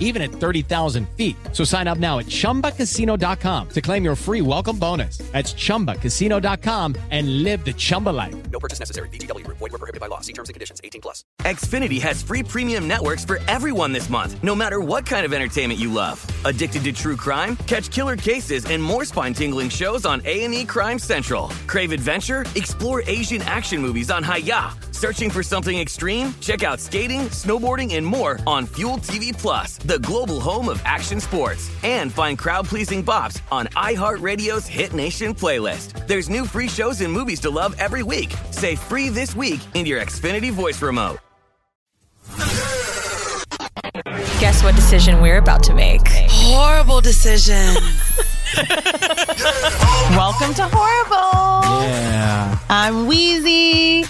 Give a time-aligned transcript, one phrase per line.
[0.00, 1.36] even at 30,000 feet.
[1.52, 5.18] So sign up now at ChumbaCasino.com to claim your free welcome bonus.
[5.18, 8.34] That's ChumbaCasino.com and live the Chumba life.
[8.50, 9.08] No purchase necessary.
[9.10, 9.46] VGW.
[9.46, 10.20] Void were prohibited by law.
[10.20, 10.80] See terms and conditions.
[10.82, 11.24] 18 plus.
[11.42, 15.78] Xfinity has free premium networks for everyone this month, no matter what kind of entertainment
[15.78, 16.24] you love.
[16.44, 17.56] Addicted to true crime?
[17.66, 21.48] Catch killer cases and more spine-tingling shows on A&E Crime Central.
[21.66, 22.44] Crave adventure?
[22.56, 24.74] Explore Asian action movies on Hi-YAH.
[24.96, 26.34] Searching for something extreme?
[26.40, 31.20] Check out skating, snowboarding, and more on Fuel TV Plus the global home of action
[31.20, 36.06] sports, and find crowd pleasing bops on iHeartRadio's Hit Nation playlist.
[36.06, 38.34] There's new free shows and movies to love every week.
[38.50, 41.18] Say free this week in your Xfinity voice remote.
[44.40, 46.06] Guess what decision we're about to make?
[46.06, 47.74] Horrible decision.
[50.16, 51.82] Welcome to Horrible.
[51.82, 52.58] Yeah.
[52.68, 54.04] I'm Weezy.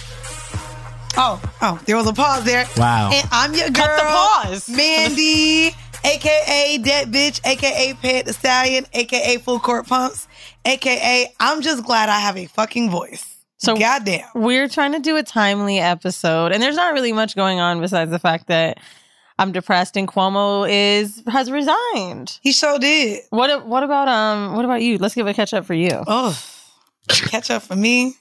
[1.19, 2.65] Oh, oh, there was a pause there.
[2.77, 3.09] Wow.
[3.11, 4.69] And I'm your girl, Cut the pause.
[4.75, 5.71] Mandy,
[6.03, 10.27] aka Dead Bitch, aka Pet the Stallion, aka Full Court Pumps,
[10.63, 13.25] aka I'm just glad I have a fucking voice.
[13.57, 14.27] So- goddamn.
[14.35, 18.11] We're trying to do a timely episode, and there's not really much going on besides
[18.11, 18.77] the fact that
[19.39, 22.37] I'm depressed and Cuomo is has resigned.
[22.43, 23.23] He sure did.
[23.31, 24.99] What what about um what about you?
[24.99, 26.03] Let's give a catch up for you.
[26.05, 26.39] Oh,
[27.07, 28.15] catch up for me.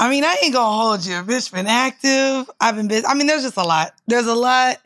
[0.00, 1.14] I mean, I ain't gonna hold you.
[1.22, 2.48] Bitch been active.
[2.60, 3.04] I've been busy.
[3.06, 3.92] I mean, there's just a lot.
[4.06, 4.78] There's a lot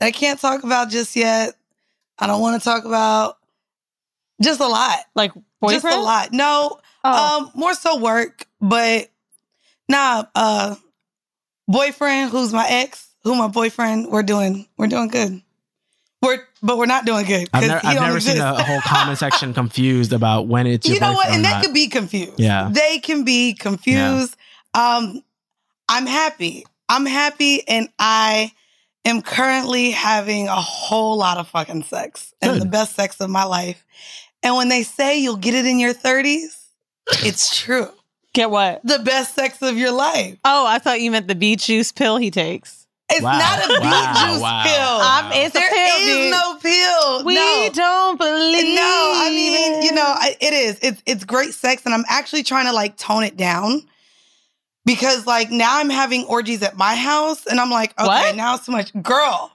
[0.00, 1.54] that I can't talk about just yet.
[2.18, 3.38] I don't want to talk about.
[4.42, 4.98] Just a lot.
[5.14, 5.82] Like boyfriend?
[5.82, 6.32] Just a lot.
[6.32, 7.38] No, Oh.
[7.44, 9.08] um, more so work, but
[9.88, 10.74] nah, uh,
[11.68, 15.40] boyfriend who's my ex, who my boyfriend, we're doing, we're doing good.
[16.22, 17.48] We're, but we're not doing good.
[17.52, 18.60] I've, 'cause never, he I've don't never seen a, exist.
[18.60, 21.28] a whole comment section confused about when it's your you know what?
[21.28, 22.38] And or they could be confused.
[22.40, 22.68] Yeah.
[22.72, 24.36] They can be confused.
[24.76, 25.22] Um,
[25.88, 26.64] I'm happy.
[26.88, 28.52] I'm happy and I
[29.04, 33.44] am currently having a whole lot of fucking sex and the best sex of my
[33.44, 33.84] life.
[34.42, 36.66] And when they say you'll get it in your 30s,
[37.24, 37.88] it's true.
[38.34, 38.82] Get what?
[38.84, 40.38] The best sex of your life.
[40.44, 42.86] Oh, I thought you meant the beet juice pill he takes.
[43.08, 43.38] It's Wow.
[43.38, 44.62] not a beet Wow, juice wow.
[44.64, 45.00] pill.
[45.00, 46.30] Um, it's a There pill, is dude.
[46.32, 47.24] no pill.
[47.24, 47.70] We no.
[47.72, 48.74] don't believe.
[48.74, 50.78] No, I mean, you know, it is.
[50.82, 53.82] It's it's great sex, and I'm actually trying to like tone it down
[54.86, 58.36] because like now I'm having orgies at my house, and I'm like, okay, What?
[58.36, 58.90] now it's too much.
[59.02, 59.52] Girl,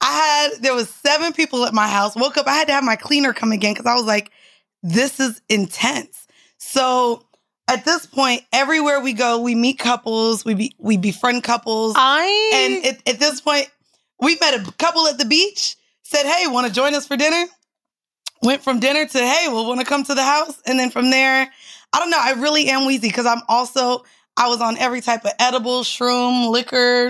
[0.00, 2.14] I had there was seven people at my house.
[2.14, 4.30] Woke up, I had to have my cleaner come again because I was like,
[4.84, 6.28] this is intense.
[6.58, 7.24] So
[7.68, 12.52] at this point, everywhere we go, we meet couples, we be, we befriend couples, I
[12.54, 13.68] and at, at this point,
[14.20, 17.46] we met a couple at the beach, said, Hey, want to join us for dinner?
[18.42, 20.60] Went from dinner to, Hey, well, want to come to the house?
[20.66, 21.50] And then from there,
[21.92, 22.18] I don't know.
[22.20, 24.04] I really am wheezy because I'm also,
[24.36, 27.08] I was on every type of edible, shroom, liquor,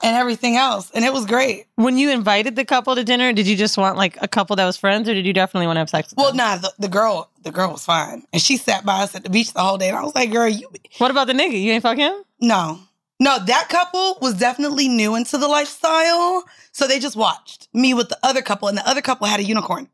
[0.00, 0.90] and everything else.
[0.94, 1.66] And it was great.
[1.74, 4.64] when you invited the couple to dinner, did you just want like a couple that
[4.64, 6.10] was friends, or did you definitely want to have sex?
[6.10, 6.36] With Well, them?
[6.38, 8.24] nah, the, the girl, the girl was fine.
[8.32, 9.88] And she sat by us at the beach the whole day.
[9.88, 11.60] And I was like, Girl, you, What about the nigga?
[11.60, 12.14] You ain't fuck him?
[12.40, 12.80] no.
[13.20, 16.44] No, that couple was definitely new into the lifestyle.
[16.70, 19.42] So they just watched me with the other couple, and the other couple had a
[19.42, 19.88] unicorn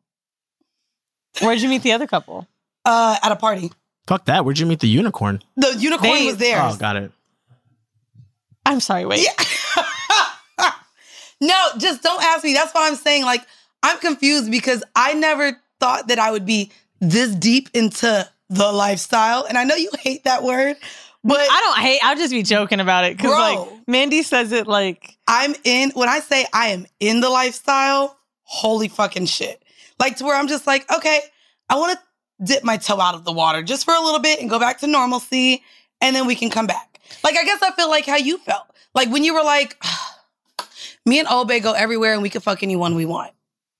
[1.40, 2.46] Where'd you meet the other couple?
[2.84, 3.72] uh, at a party.
[4.06, 4.44] Fuck that.
[4.44, 5.42] Where'd you meet the unicorn?
[5.56, 6.62] The unicorn They- was there.
[6.62, 7.10] Oh, got it.
[8.66, 9.04] I'm sorry.
[9.04, 9.24] Wait.
[9.24, 10.70] Yeah.
[11.40, 12.54] no, just don't ask me.
[12.54, 13.42] That's why I'm saying, like,
[13.82, 19.44] I'm confused because I never thought that I would be this deep into the lifestyle.
[19.46, 20.76] And I know you hate that word,
[21.22, 22.00] but I don't hate.
[22.02, 23.38] I'll just be joking about it because Bro.
[23.38, 28.18] like Mandy says it like I'm in, when I say I am in the lifestyle,
[28.44, 29.62] holy fucking shit.
[29.98, 31.20] Like, to where I'm just like, okay,
[31.68, 32.04] I want to
[32.42, 34.78] dip my toe out of the water just for a little bit and go back
[34.80, 35.62] to normalcy,
[36.00, 37.00] and then we can come back.
[37.22, 38.64] Like, I guess I feel like how you felt.
[38.94, 39.76] Like, when you were like,
[41.06, 43.32] me and Obey go everywhere and we can fuck anyone we want.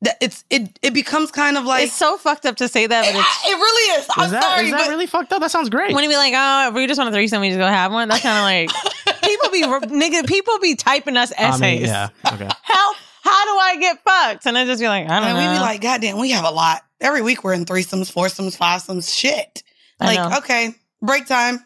[0.02, 3.04] That it's it it becomes kind of like it's so fucked up to say that,
[3.06, 4.06] but it, it's it really is.
[4.14, 5.40] I'm Is that, sorry, is that but really fucked up?
[5.40, 5.94] That sounds great.
[5.94, 7.90] when you be like, oh, if we just want a threesome, we just go have
[7.90, 8.08] one.
[8.08, 11.60] That's kind of like people be nigga, people be typing us I essays.
[11.60, 12.08] mean, yeah.
[12.26, 12.48] Okay.
[12.62, 12.96] Help!
[13.22, 14.44] How do I get fucked?
[14.46, 15.48] And I just be like, I don't And know.
[15.52, 16.82] we be like, God damn, we have a lot.
[17.04, 19.62] Every week we're in threesomes, foursomes, fivesomes, shit.
[20.00, 20.38] I Like, know.
[20.38, 21.64] okay, break time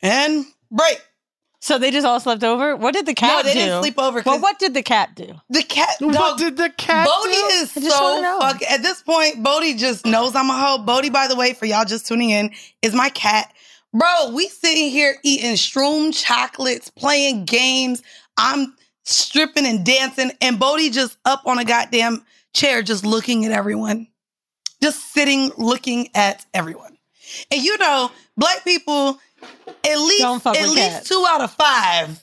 [0.00, 1.02] and break.
[1.60, 2.76] so they just all slept over.
[2.76, 3.36] What did the cat do?
[3.36, 3.66] No, they do?
[3.66, 4.22] didn't sleep over.
[4.24, 5.34] Well, 'cause what did the cat do?
[5.50, 7.46] The cat, What did the cat Bodie do?
[7.54, 8.62] is I just wanna so fuck.
[8.62, 10.78] At this point, Bodie just knows I'm a hoe.
[10.78, 13.52] Bodie, by the way, for y'all just tuning in, is my cat.
[13.92, 18.02] Bro, we sitting here eating shroom chocolates, playing games.
[18.36, 18.74] I'm
[19.04, 22.24] stripping and dancing, and Bodie just up on a goddamn
[22.54, 24.06] chair, just looking at everyone,
[24.82, 26.96] just sitting looking at everyone.
[27.50, 29.18] And you know, black people,
[29.84, 31.08] at least Don't fuck at with least cats.
[31.08, 32.22] two out of five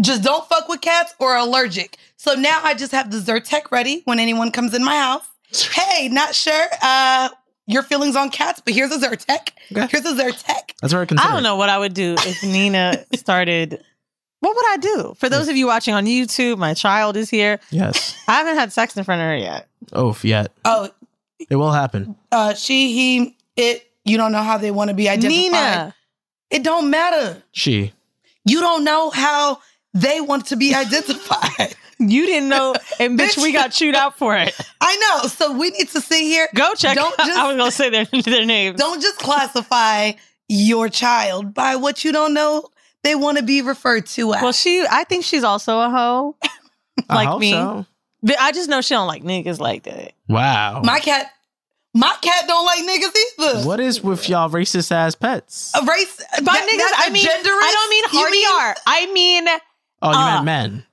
[0.00, 1.96] just don't fuck with cats or are allergic.
[2.16, 5.28] So now I just have the Zyrtec ready when anyone comes in my house.
[5.72, 7.30] Hey, not sure uh,
[7.66, 9.50] your feelings on cats, but here's a Zyrtec.
[9.72, 9.86] Okay.
[9.90, 10.72] Here's a Zyrtec.
[10.80, 11.28] That's what I consider.
[11.28, 13.82] I don't know what I would do if Nina started.
[14.40, 15.14] What would I do?
[15.18, 17.58] For those of you watching on YouTube, my child is here.
[17.70, 18.16] Yes.
[18.28, 19.66] I haven't had sex in front of her yet.
[19.92, 20.52] Oh, yet.
[20.64, 20.90] Oh,
[21.50, 22.16] It will happen.
[22.32, 23.84] uh, she, he, it.
[24.04, 25.30] You don't know how they want to be identified.
[25.36, 25.94] Nina,
[26.50, 27.42] It don't matter.
[27.52, 27.92] She.
[28.46, 29.60] You don't know how
[29.94, 31.74] they want to be identified.
[31.98, 34.56] you didn't know, and bitch, we got chewed out for it.
[34.80, 35.28] I know.
[35.28, 36.48] So we need to sit here.
[36.54, 36.94] Go check.
[36.96, 38.78] Don't just- I was gonna say their their names.
[38.78, 40.12] Don't just classify
[40.48, 42.68] your child by what you don't know
[43.04, 44.42] they want to be referred to as.
[44.42, 44.84] Well, she.
[44.90, 46.36] I think she's also a hoe.
[47.10, 47.50] I Like hope me.
[47.52, 47.84] so.
[48.22, 50.12] But I just know she don't like niggas like that.
[50.28, 50.80] Wow.
[50.84, 51.30] my cat,
[51.94, 53.14] my cat don't like niggas
[53.54, 53.66] either.
[53.66, 55.72] what is with y'all racist ass pets?
[55.80, 56.16] A race?
[56.42, 57.44] By that- niggas, I mean genderist?
[57.44, 58.78] I don't mean You hardy art.
[58.86, 59.46] I mean
[60.02, 60.84] Oh, you uh, meant men.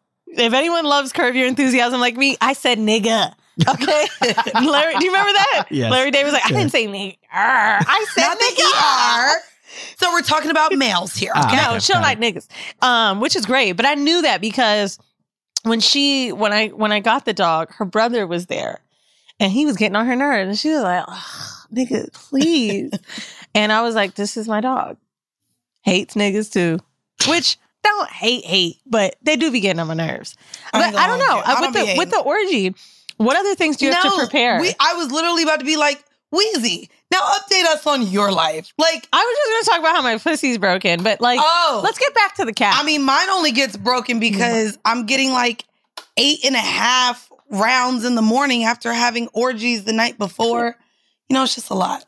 [0.45, 3.33] if anyone loves Curb Your Enthusiasm like me, I said nigga.
[3.69, 4.07] Okay,
[4.67, 5.65] Larry, do you remember that?
[5.71, 5.89] Yes.
[5.91, 6.57] Larry Day was like, I Yeah.
[6.57, 7.15] didn't say nigga.
[7.31, 9.35] I said Not the nigga.
[9.37, 9.41] ER.
[9.97, 11.31] So we're talking about males here.
[11.35, 11.47] Ah.
[11.47, 11.55] Okay.
[11.55, 12.47] No, Okay, she don't got like niggas,
[12.81, 13.73] um, which is great.
[13.73, 14.97] But I knew that because
[15.65, 18.79] when she when I when I got the dog, her brother was there,
[19.39, 22.91] and he was getting on her nerves, and she was like, "Ugh, "Nigga, please,"
[23.55, 24.97] and I was like, "This is my dog.
[25.81, 26.79] Hates niggas too,"
[27.27, 30.35] which don't hate hate, but they do be getting on my nerves.
[30.73, 31.41] I But I don't know.
[31.43, 32.75] I Uh, with don't the with the orgy.
[33.17, 34.59] What other things do you have to prepare?
[34.59, 36.03] We, I was literally about to be like,
[36.33, 38.73] Weezy, now update us on your life.
[38.77, 41.81] Like, I was just going to talk about how my pussy's broken, but like, oh,
[41.83, 42.75] let's get back to the cat.
[42.77, 45.65] I mean, mine only gets broken because I'm getting like
[46.17, 50.75] eight and a half rounds in the morning after having orgies the night before.
[51.29, 52.05] You know, it's just a lot.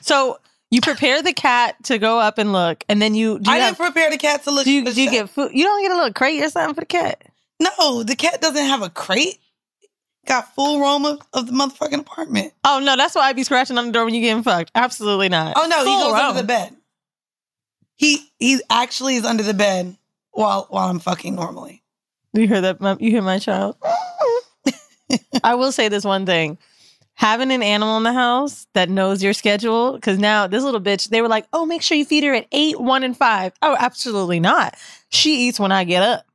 [0.00, 0.38] So
[0.70, 3.60] you prepare the cat to go up and look, and then you do you, I
[3.60, 4.64] have, didn't prepare the cat to look.
[4.64, 5.52] do you, do you get food?
[5.52, 7.22] You don't get a little crate or something for the cat.
[7.60, 9.38] No, the cat doesn't have a crate.
[10.28, 12.52] Got full roam of, of the motherfucking apartment.
[12.62, 14.70] Oh no, that's why I'd be scratching on the door when you getting fucked.
[14.74, 15.54] Absolutely not.
[15.56, 16.26] Oh no, he goes roam.
[16.30, 16.76] under the bed.
[17.96, 19.96] He he actually is under the bed
[20.32, 21.82] while while I'm fucking normally.
[22.34, 22.80] You hear that?
[22.80, 23.76] my- You hear my child?
[25.42, 26.58] I will say this one thing.
[27.14, 31.08] Having an animal in the house that knows your schedule, because now this little bitch,
[31.08, 33.52] they were like, oh, make sure you feed her at eight, one, and five.
[33.62, 34.76] Oh, absolutely not.
[35.08, 36.26] She eats when I get up.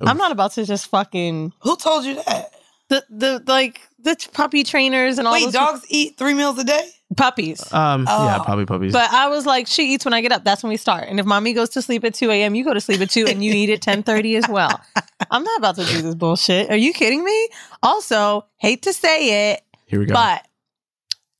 [0.00, 2.51] I'm not about to just fucking Who told you that?
[2.92, 6.64] The the like the puppy trainers and all Wait, those dogs eat three meals a
[6.64, 6.88] day?
[7.16, 7.70] puppies.
[7.72, 8.42] Um, yeah, Oh.
[8.44, 8.92] probably puppies.
[8.92, 10.44] But I was like, she eats when I get up.
[10.44, 11.08] That's when we start.
[11.08, 13.26] And if mommy goes to sleep at 2 a.m., you go to sleep at 2
[13.26, 14.80] and you eat at 1030 as well.
[15.30, 16.70] I'm not about to do this bullshit.
[16.70, 17.48] Are you kidding me?
[17.82, 20.14] Also, hate to say it, Here we go.
[20.14, 20.46] but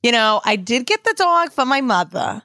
[0.02, 2.42] you know, I did get the dog from my mother.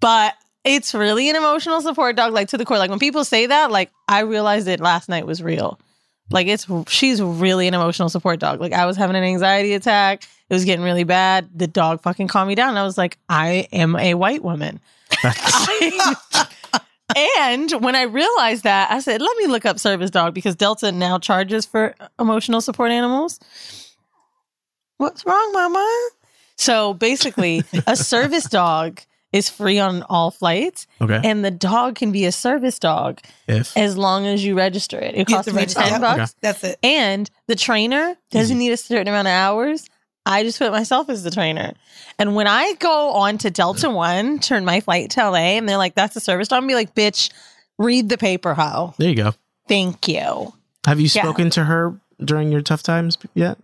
[0.00, 2.78] But it's really an emotional support dog, like to the core.
[2.78, 5.80] Like when people say that, like I realized it last night was real.
[6.30, 8.60] Like it's she's really an emotional support dog.
[8.60, 10.24] Like I was having an anxiety attack.
[10.50, 11.48] It was getting really bad.
[11.54, 12.76] The dog fucking calmed me down.
[12.76, 14.80] I was like, I am a white woman.
[17.36, 20.92] and when I realized that, I said, let me look up service dog because Delta
[20.92, 23.40] now charges for emotional support animals.
[24.98, 26.08] What's wrong, mama?
[26.56, 29.00] So basically, a service dog
[29.32, 31.20] is free on all flights, okay.
[31.22, 35.14] and the dog can be a service dog if as long as you register it.
[35.14, 35.80] It You costs me register.
[35.82, 36.00] 10 Yep.
[36.00, 36.34] bucks.
[36.40, 36.78] That's it.
[36.82, 39.84] And the trainer doesn't need a certain amount of hours.
[40.24, 41.72] I just put myself as the trainer.
[42.18, 45.76] And when I go on to Delta One, turn my flight to LA, and they're
[45.78, 47.30] like, that's a service dog, I'm be like, bitch,
[47.78, 48.94] read the paper, how?
[48.98, 49.32] there you go.
[49.68, 50.52] Thank you.
[50.86, 51.22] Have you Yeah.
[51.22, 51.94] spoken to her
[52.24, 53.58] during your tough times yet?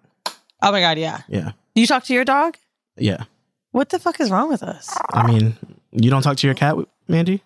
[0.62, 1.22] Oh my God, yeah.
[1.28, 1.52] Yeah.
[1.74, 2.56] Do you talk to your dog?
[2.96, 3.24] Yeah.
[3.74, 4.96] What the fuck is wrong with us?
[5.12, 5.56] I mean,
[5.90, 6.76] you don't talk to your cat,
[7.08, 7.42] Mandy?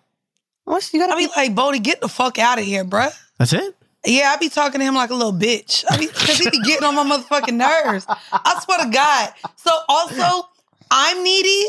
[0.65, 3.11] What's you gotta I be like, Bodie, get the fuck out of here, bruh.
[3.39, 3.75] That's it?
[4.05, 5.83] Yeah, I be talking to him like a little bitch.
[5.89, 8.05] I be because he be getting on my motherfucking nerves.
[8.07, 9.33] I swear to God.
[9.55, 10.47] So also,
[10.91, 11.65] I'm needy,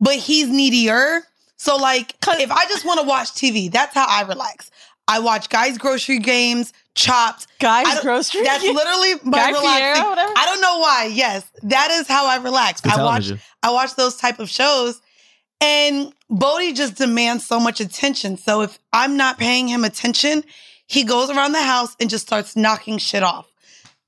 [0.00, 1.20] but he's needier.
[1.58, 4.70] So like, if I just want to watch TV, that's how I relax.
[5.06, 7.46] I watch Guys Grocery Games, Chopped.
[7.60, 9.94] Guys Grocery That's literally my Guy relaxing.
[9.94, 10.32] Fieri, whatever?
[10.36, 11.10] I don't know why.
[11.12, 12.80] Yes, that is how I relax.
[12.80, 13.30] Good I watch.
[13.62, 15.00] I watch those type of shows,
[15.60, 18.36] and Bodie just demands so much attention.
[18.36, 20.42] So if I'm not paying him attention,
[20.86, 23.46] he goes around the house and just starts knocking shit off.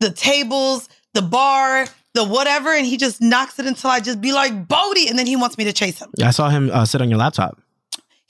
[0.01, 4.33] The tables, the bar, the whatever, and he just knocks it until I just be
[4.33, 6.11] like, Bodie, and then he wants me to chase him.
[6.17, 7.60] Yeah, I saw him uh, sit on your laptop.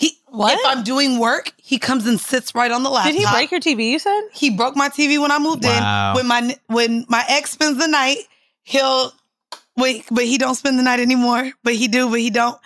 [0.01, 0.55] He What?
[0.59, 3.13] if I'm doing work, he comes and sits right on the laptop.
[3.13, 3.91] Did he break your TV?
[3.91, 4.21] You said.
[4.33, 6.11] He broke my TV when I moved Wow.
[6.13, 6.17] in.
[6.17, 8.19] When my when my ex spends the night,
[8.63, 9.13] he'll
[9.77, 11.53] wait, but he don't spend the night anymore.
[11.63, 12.59] But he do, but he don't.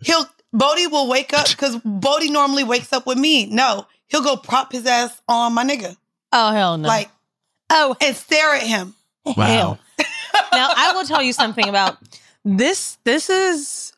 [0.00, 3.46] He'll Bodie will wake up because Bodie normally wakes up with me.
[3.46, 5.96] No, he'll go prop his ass on my nigga,
[6.32, 6.86] Oh hell no!
[6.86, 7.10] like
[7.70, 8.94] oh and stare at him.
[9.24, 9.34] Wow.
[9.34, 9.78] hell.
[10.52, 11.96] now I will tell you something about
[12.44, 12.98] this.
[13.04, 13.94] This is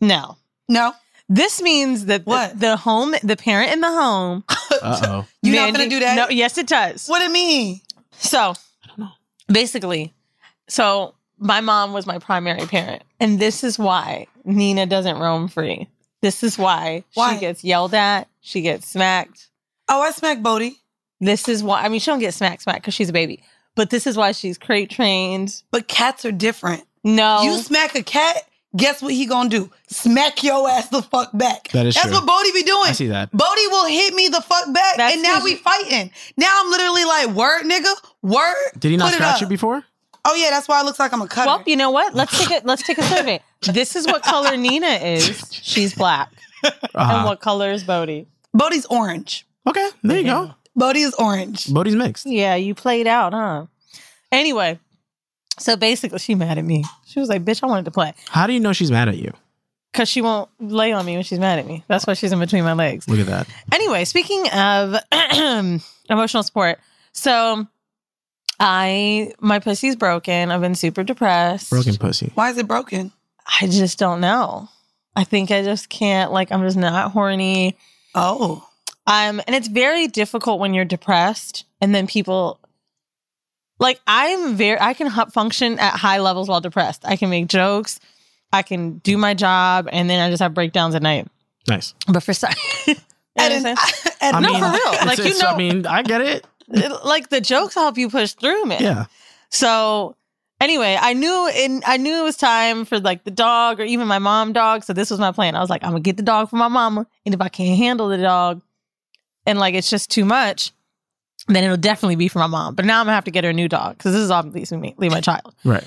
[0.00, 0.36] no.
[0.68, 0.92] No,
[1.32, 2.58] This means that the, What?
[2.58, 4.44] the home, the parent in the home.
[4.82, 5.26] Uh oh.
[5.42, 6.16] you not Mandy- gonna do that.
[6.16, 7.06] No, yes, it does.
[7.06, 7.80] What it mean?
[8.12, 8.54] So,
[9.48, 10.14] basically,
[10.68, 15.88] so my mom was my primary parent, and this is why Nina doesn't roam free.
[16.22, 17.34] This is why, Why?
[17.34, 19.48] she gets yelled at, she gets smacked.
[19.88, 20.78] Oh, I smacked Bodie,
[21.20, 21.82] This is why.
[21.82, 23.42] I mean, she don't get smacked, smacked because she's a baby,
[23.74, 25.62] but this is why she's crate trained.
[25.70, 26.84] but cats are different.
[27.04, 28.36] No, You smack a cat,
[28.76, 29.70] guess what he gonna do?
[29.88, 31.68] Smack your ass the fuck back.
[31.72, 32.16] That is That's true.
[32.16, 32.86] what Bodie be doing.
[32.86, 33.30] I see that.
[33.32, 36.10] Bodie will hit me the fuck back, That's and now 'cause we fighting.
[36.36, 38.54] Now I'm literally like, word, nigga, word.
[38.78, 39.40] Did he not Put it scratch up.
[39.42, 39.82] you before?
[40.24, 41.46] Oh yeah, that's why it looks like I'm a cutter.
[41.48, 42.14] Well, you know what?
[42.14, 42.66] Let's take it.
[42.66, 43.40] Let's take a survey.
[43.62, 45.48] This is what color Nina is.
[45.50, 46.30] She's black.
[46.62, 47.24] And Uh-huh.
[47.24, 48.26] what color is Bodie?
[48.52, 49.46] Bodie's orange.
[49.66, 50.54] Okay, there you go.
[50.76, 51.72] Bodie is orange.
[51.72, 52.26] Bodie's mixed.
[52.26, 53.64] Yeah, you played out, huh?
[54.32, 54.78] Anyway,
[55.60, 56.84] so basically, she mad at me.
[57.06, 59.16] She was like, "Bitch, I wanted to play." How do you know she's mad at
[59.16, 59.32] you?
[59.92, 61.82] because she won't lay on me when she's mad at me.
[61.88, 63.08] That's why she's in between my legs.
[63.08, 63.48] Look at that.
[63.72, 64.94] Anyway, speaking of
[66.08, 66.78] emotional support,
[67.12, 67.66] so
[68.58, 70.50] I my pussy's broken.
[70.50, 71.70] I've been super depressed.
[71.70, 72.30] Broken pussy.
[72.34, 73.12] Why is it broken?
[73.60, 74.68] I just don't know.
[75.16, 76.30] I think I just can't.
[76.32, 77.76] Like I'm just not horny.
[78.14, 78.64] Oh,
[79.06, 82.59] Um, and it's very difficult when you're depressed, and then people.
[83.80, 87.02] Like I'm very, I can function at high levels while depressed.
[87.04, 87.98] I can make jokes,
[88.52, 91.26] I can do my job, and then I just have breakdowns at night.
[91.66, 91.94] Nice.
[92.06, 92.52] But for some,
[92.86, 93.00] You know
[93.34, 94.14] what I'm and, saying?
[94.20, 95.06] and No, mean, for real.
[95.06, 96.46] Like, you know- I mean, I get it.
[96.68, 98.82] It- like the jokes help you push through, man.
[98.82, 99.06] Yeah.
[99.50, 100.14] So
[100.60, 104.06] anyway, I knew in I knew it was time for like the dog or even
[104.06, 104.84] my mom dog.
[104.84, 105.56] So this was my plan.
[105.56, 107.76] I was like, I'm gonna get the dog for my mama, and if I can't
[107.78, 108.62] handle the dog,
[109.46, 110.72] and like it's just too much,
[111.48, 112.74] then it'll definitely be for my mom.
[112.74, 114.76] But now I'm gonna have to get her a new dog because this is obviously
[114.76, 115.54] me, leave my child.
[115.64, 115.86] Right.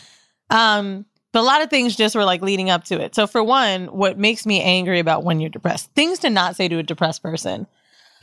[0.49, 3.15] Um, but a lot of things just were like leading up to it.
[3.15, 6.67] So for one, what makes me angry about when you're depressed, things to not say
[6.67, 7.65] to a depressed person.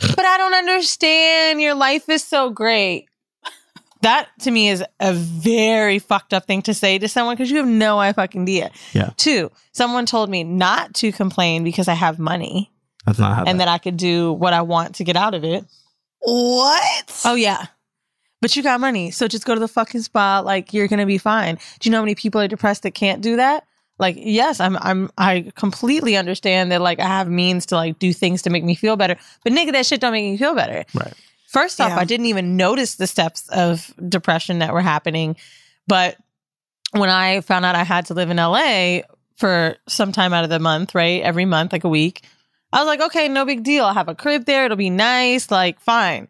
[0.00, 1.60] But I don't understand.
[1.60, 3.06] Your life is so great.
[4.02, 7.58] That to me is a very fucked up thing to say to someone because you
[7.58, 8.70] have no fucking idea.
[8.94, 9.10] Yeah.
[9.18, 12.72] Two, someone told me not to complain because I have money
[13.04, 13.44] That's not how.
[13.44, 15.66] and that, that I could do what I want to get out of it.
[16.20, 17.20] What?
[17.24, 17.66] Oh yeah.
[18.40, 19.10] But you got money.
[19.10, 20.40] So just go to the fucking spa.
[20.40, 21.58] Like you're gonna be fine.
[21.78, 23.66] Do you know how many people are depressed that can't do that?
[23.98, 28.12] Like, yes, I'm I'm I completely understand that like I have means to like do
[28.14, 29.16] things to make me feel better.
[29.44, 30.84] But nigga, that shit don't make me feel better.
[30.94, 31.12] Right.
[31.48, 31.98] First off, Yeah.
[31.98, 35.36] I didn't even notice the steps of depression that were happening.
[35.86, 36.16] But
[36.92, 39.00] when I found out I had to live in LA
[39.36, 41.20] for some time out of the month, right?
[41.22, 42.22] Every month, like a week,
[42.72, 43.84] I was like, okay, no big deal.
[43.84, 44.64] I'll have a crib there.
[44.64, 45.50] It'll be nice.
[45.50, 46.28] Like, fine.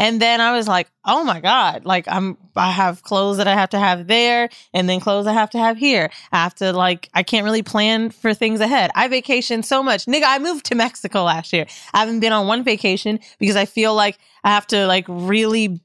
[0.00, 3.52] And then I was like, oh my God, like I'm, I have clothes that I
[3.52, 6.08] have to have there and then clothes I have to have here.
[6.32, 8.90] I have to like, I can't really plan for things ahead.
[8.94, 10.06] I vacation so much.
[10.06, 11.66] Nigga, I moved to Mexico last year.
[11.92, 15.82] I haven't been on one vacation because I feel like I have to like really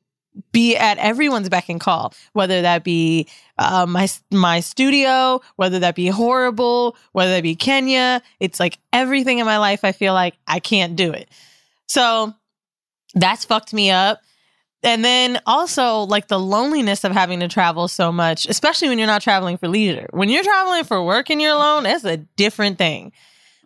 [0.52, 3.28] be at everyone's beck and call, whether that be
[3.58, 8.22] uh, my my studio, whether that be horrible, whether that be Kenya.
[8.40, 9.84] It's like everything in my life.
[9.84, 11.30] I feel like I can't do it.
[11.88, 12.34] So
[13.14, 14.22] that's fucked me up.
[14.84, 19.08] And then also like the loneliness of having to travel so much, especially when you're
[19.08, 20.08] not traveling for leisure.
[20.12, 23.12] When you're traveling for work and you're alone, that's a different thing.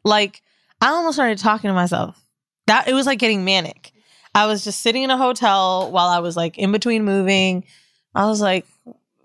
[0.05, 0.41] Like
[0.81, 2.21] I almost started talking to myself.
[2.67, 3.91] That it was like getting manic.
[4.36, 7.65] I was just sitting in a hotel while I was like in between moving.
[8.15, 8.65] I was like,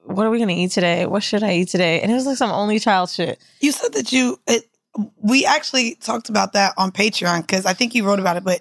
[0.05, 1.07] what are we gonna eat today?
[1.07, 2.01] What should I eat today?
[2.01, 3.39] And it was like some only child shit.
[3.61, 4.39] You said that you.
[4.47, 4.65] It,
[5.21, 8.45] we actually talked about that on Patreon because I think you wrote about it.
[8.45, 8.61] But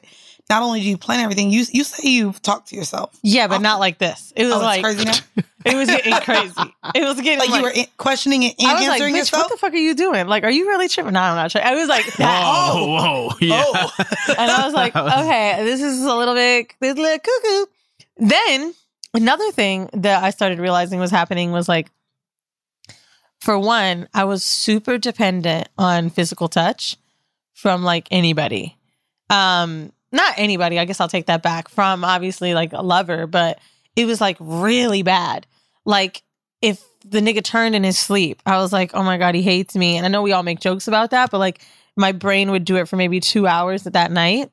[0.50, 3.17] not only do you plan everything, you you say you've talked to yourself.
[3.21, 4.33] Yeah, but not like this.
[4.35, 5.05] It was Oh, like crazy.
[5.65, 6.53] It was getting crazy.
[6.96, 9.17] It was getting Like, you were in- questioning it and I was like, answering bitch,
[9.20, 9.43] yourself.
[9.43, 10.27] what the fuck are you doing?
[10.27, 11.13] Like, are you really tripping?
[11.13, 11.67] No, I'm not tripping.
[11.70, 12.43] I was like, that.
[12.43, 13.63] Whoa, whoa, yeah.
[13.65, 13.91] Oh.
[14.38, 17.65] and I was like, okay, this is a little bit, this little cuckoo.
[18.17, 18.74] Then
[19.13, 21.89] another thing that I started realizing was happening was like,
[23.39, 26.98] for one, I was super dependent on physical touch
[27.53, 28.77] from like anybody.
[29.29, 33.60] Um, not anybody, I guess I'll take that back from obviously like a lover, but
[33.96, 35.46] it was like really bad.
[35.85, 36.23] Like
[36.61, 39.75] if the nigga turned in his sleep, I was like, oh my God, he hates
[39.75, 39.97] me.
[39.97, 41.61] And I know we all make jokes about that, but like
[41.95, 44.51] my brain would do it for maybe two hours that night.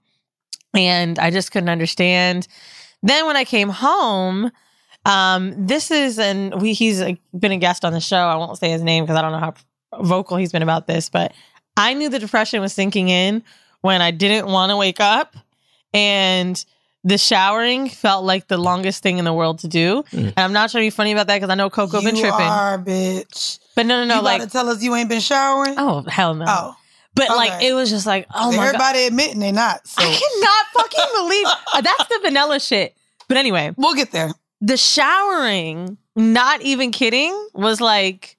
[0.74, 2.46] And I just couldn't understand.
[3.02, 4.50] Then when I came home,
[5.06, 7.02] um, this is and we he's
[7.38, 8.18] been a guest on the show.
[8.18, 9.54] I won't say his name because I don't know how
[10.02, 11.32] vocal he's been about this, but
[11.76, 13.42] I knew the depression was sinking in
[13.80, 15.36] when I didn't want to wake up
[15.94, 16.62] and
[17.04, 20.04] the showering felt like the longest thing in the world to do.
[20.12, 22.22] And I'm not trying to be funny about that because I know Coco been you
[22.22, 22.40] tripping.
[22.40, 23.58] are, bitch.
[23.74, 25.74] but no, no, no, you like about to tell us you ain't been showering?
[25.78, 26.44] oh hell no.
[26.46, 26.76] Oh.
[27.14, 28.66] But like it was just like oh my god.
[28.66, 29.86] Everybody admitting they not.
[29.86, 32.94] So I cannot fucking believe uh, that's the vanilla shit.
[33.28, 34.30] But anyway, we'll get there.
[34.60, 38.36] the showering, not even kidding, was like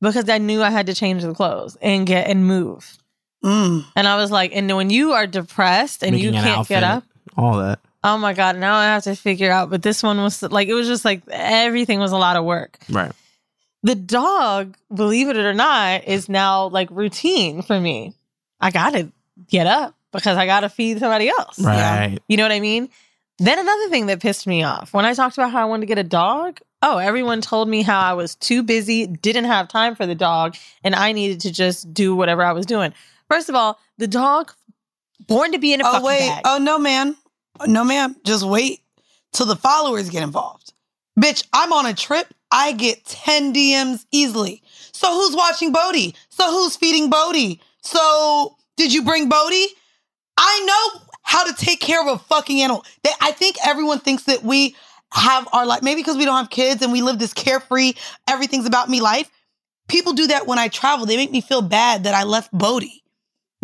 [0.00, 2.96] because I knew I had to change the clothes and get and move.
[3.44, 3.84] Mm.
[3.94, 6.82] And I was like, and when you are depressed and you Making an can't get
[6.82, 7.04] outfit,
[7.36, 7.78] up, All that.
[8.04, 9.70] Oh my god, now I have to figure out.
[9.70, 12.78] But this one was like, it was just like everything was a lot of work.
[12.88, 13.10] Right.
[13.82, 18.14] The dog, believe it or not, is now like routine for me.
[18.60, 19.10] I gotta
[19.48, 21.58] get up because I gotta feed somebody else.
[21.58, 22.18] Right.
[22.28, 22.88] You know what I mean?
[23.38, 25.86] Then another thing that pissed me off when I talked about how I wanted to
[25.86, 26.60] get a dog.
[26.82, 30.54] Oh, everyone told me how I was too busy, didn't have time for the dog,
[30.84, 32.92] and I needed to just do whatever I was doing.
[33.28, 34.52] First of all, the dog
[35.26, 36.28] born to be in a Oh fucking wait.
[36.28, 36.42] bag.
[36.44, 37.16] Oh no, man.
[37.66, 38.16] No, ma'am.
[38.24, 38.80] Just wait
[39.32, 40.72] till the followers get involved.
[41.18, 42.26] Bitch, I'm on a trip.
[42.50, 44.62] I get 10 DMs easily.
[44.92, 46.14] So who's watching Bodie?
[46.30, 47.60] So who's feeding Bodie?
[47.82, 49.66] So did you bring Bodie?
[50.36, 52.84] I know how to take care of a fucking animal.
[53.02, 54.76] They, I think everyone thinks that we
[55.12, 57.94] have our life, maybe because we don't have kids and we live this carefree,
[58.28, 59.30] everything's about me life.
[59.88, 61.06] People do that when I travel.
[61.06, 63.02] They make me feel bad that I left Bodie.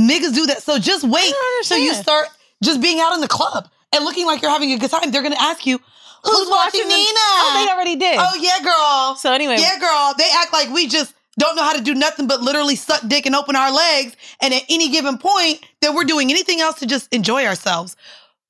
[0.00, 0.62] Niggas do that.
[0.62, 1.32] So just wait
[1.64, 2.28] till you start
[2.62, 5.10] just being out in the club and looking like you're having a good time.
[5.10, 5.78] They're gonna ask you,
[6.24, 6.88] who's, watching, them?
[6.88, 7.10] Nina?
[7.16, 8.16] Oh, they already did.
[8.18, 9.16] Oh yeah, girl.
[9.16, 10.14] So anyway, yeah, girl.
[10.16, 13.26] They act like we just don't know how to do nothing but literally suck dick
[13.26, 14.16] and open our legs.
[14.40, 17.96] And at any given point, that we're doing anything else to just enjoy ourselves.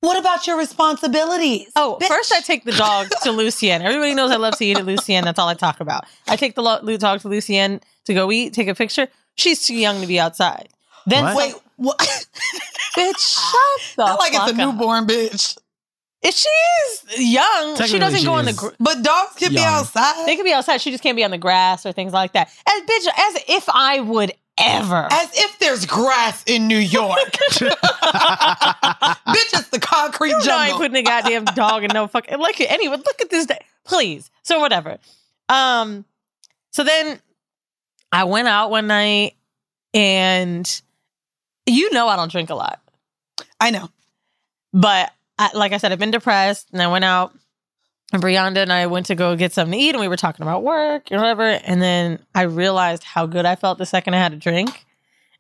[0.01, 1.71] What about your responsibilities?
[1.77, 2.09] Oh, bitch?
[2.09, 3.83] first I take the dog to Lucien.
[3.83, 5.25] Everybody knows I love to eat at Lucien.
[5.25, 6.05] That's all I talk about.
[6.27, 9.09] I take the lo- dog to Lucien to go eat, take a picture.
[9.35, 10.69] She's too young to be outside.
[11.07, 11.37] Then What?
[11.37, 11.99] Wait, what?
[12.97, 14.75] bitch, shut the Not like fuck it's a up.
[14.75, 15.57] newborn bitch.
[16.23, 16.49] If she
[17.19, 18.51] is young, she doesn't she go on the.
[18.51, 18.59] is.
[18.59, 20.27] Gr- But dogs can be outside.
[20.27, 20.79] they can be outside.
[20.83, 22.49] She just can't be on the grass or things like that.
[22.69, 25.09] As bitch, as if I would ever.
[25.11, 27.19] As if there's grass in New York.
[27.51, 27.71] Bitch,
[29.59, 32.61] it's the concrete You know I ain't putting a goddamn dog in no fucking like
[32.61, 32.97] anyway.
[32.99, 34.31] Look at this day, please.
[34.43, 34.99] So whatever.
[35.49, 36.05] Um.
[36.73, 37.19] So then
[38.13, 39.35] I went out one night,
[39.95, 40.83] and
[41.71, 42.81] you know I don't drink a lot,
[43.61, 43.89] I know.
[44.73, 47.33] but I, like I said, I've been depressed, and I went out.
[48.13, 50.43] And Brianda and I went to go get something to eat, and we were talking
[50.43, 51.45] about work and whatever.
[51.45, 54.85] And then I realized how good I felt the second I had a drink,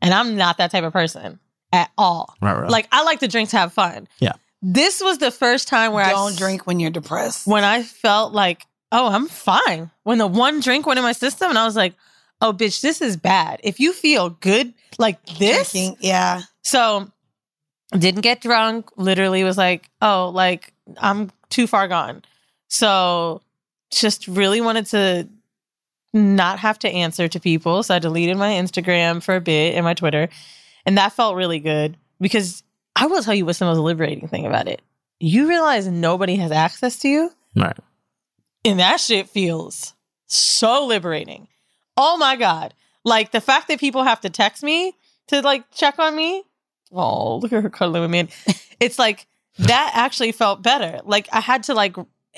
[0.00, 1.40] and I'm not that type of person
[1.72, 2.34] at all.
[2.40, 2.70] Right, right.
[2.70, 4.06] Like I like to drink to have fun.
[4.20, 4.34] Yeah.
[4.62, 7.46] This was the first time where I Don't drink when you're depressed.
[7.46, 9.90] when I felt like, oh, I'm fine.
[10.04, 11.94] When the one drink went in my system, and I was like,
[12.40, 13.60] oh, bitch, this is bad.
[13.62, 16.42] If you feel good like this, Drinking, yeah.
[16.62, 17.10] so
[17.92, 18.90] didn't get drunk.
[18.96, 22.22] Literally was like, oh, like I'm too far gone.
[22.68, 23.42] So
[23.90, 25.28] just really wanted to
[26.12, 27.82] not have to answer to people.
[27.82, 30.28] So I deleted my Instagram for a bit and my Twitter.
[30.86, 32.62] And that felt really good because
[32.96, 34.82] I will tell you what's the most liberating thing about it.
[35.18, 37.30] You realize nobody has access to you.
[37.56, 37.76] right.
[38.64, 39.94] And that shit feels
[40.26, 41.48] so liberating.
[41.96, 42.74] Oh my God.
[43.04, 44.94] Like the fact that people have to text me
[45.28, 46.42] to like check on me.
[46.92, 48.28] Oh, look at her cuddling with me.
[48.80, 49.26] It's like
[49.58, 51.00] that actually felt better.
[51.04, 51.96] Like I had to like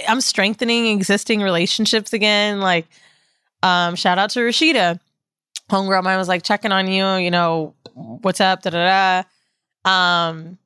[0.08, 2.60] I'm strengthening existing relationships again.
[2.60, 2.86] Like,
[3.62, 4.98] um, shout out to Rashida.
[5.70, 9.22] Homegirl mine was like checking on you, you know, what's up, da da
[9.84, 9.90] da.
[9.90, 10.58] Um,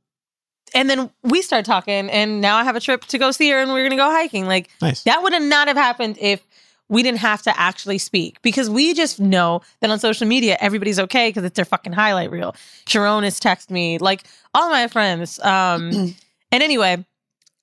[0.75, 3.59] and then we start talking, and now I have a trip to go see her,
[3.59, 4.47] and we're gonna go hiking.
[4.47, 5.03] Like, Nice.
[5.05, 6.45] that would have not have happened if
[6.89, 10.99] we didn't have to actually speak because we just know that on social media everybody's
[11.01, 12.55] okay because it's their fucking highlight reel.
[12.87, 15.39] Sharon has texted me, like all my friends.
[15.41, 15.91] Um,
[16.53, 17.05] and anyway,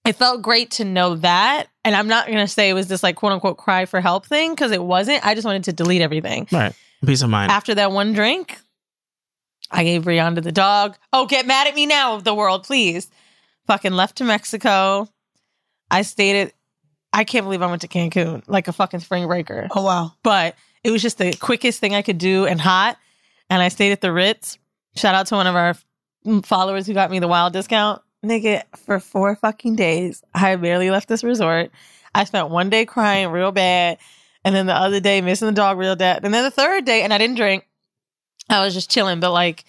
[0.06, 1.68] it felt great to know that.
[1.86, 4.52] And I'm not gonna say it was this like quote unquote cry for help thing
[4.52, 5.26] because it wasn't.
[5.26, 6.48] I just wanted to delete everything.
[6.52, 6.74] Right.
[7.06, 7.52] Peace of mind.
[7.52, 8.58] After that one drink,
[9.72, 10.98] I gave Brianna the dog.
[11.12, 13.10] Oh, get mad at me now, the world, please.
[13.68, 15.08] Fucking left to Mexico.
[15.90, 16.54] I stayed at.
[17.14, 19.68] I can't believe I went to Cancun like a fucking spring breaker.
[19.72, 20.14] Oh wow.
[20.24, 22.98] But it was just the quickest thing I could do and hot.
[23.50, 24.58] And I stayed at the Ritz.
[24.96, 25.76] Shout out to one of our
[26.44, 28.02] followers who got me the wild discount.
[28.26, 31.72] Nigga, for four fucking days, I barely left this resort.
[32.16, 33.98] I spent one day crying real bad.
[34.46, 36.24] And then the other day missing the dog real bad.
[36.24, 37.68] And then the third day, and I didn't drink.
[38.50, 39.20] I was just chilling.
[39.20, 39.64] But like,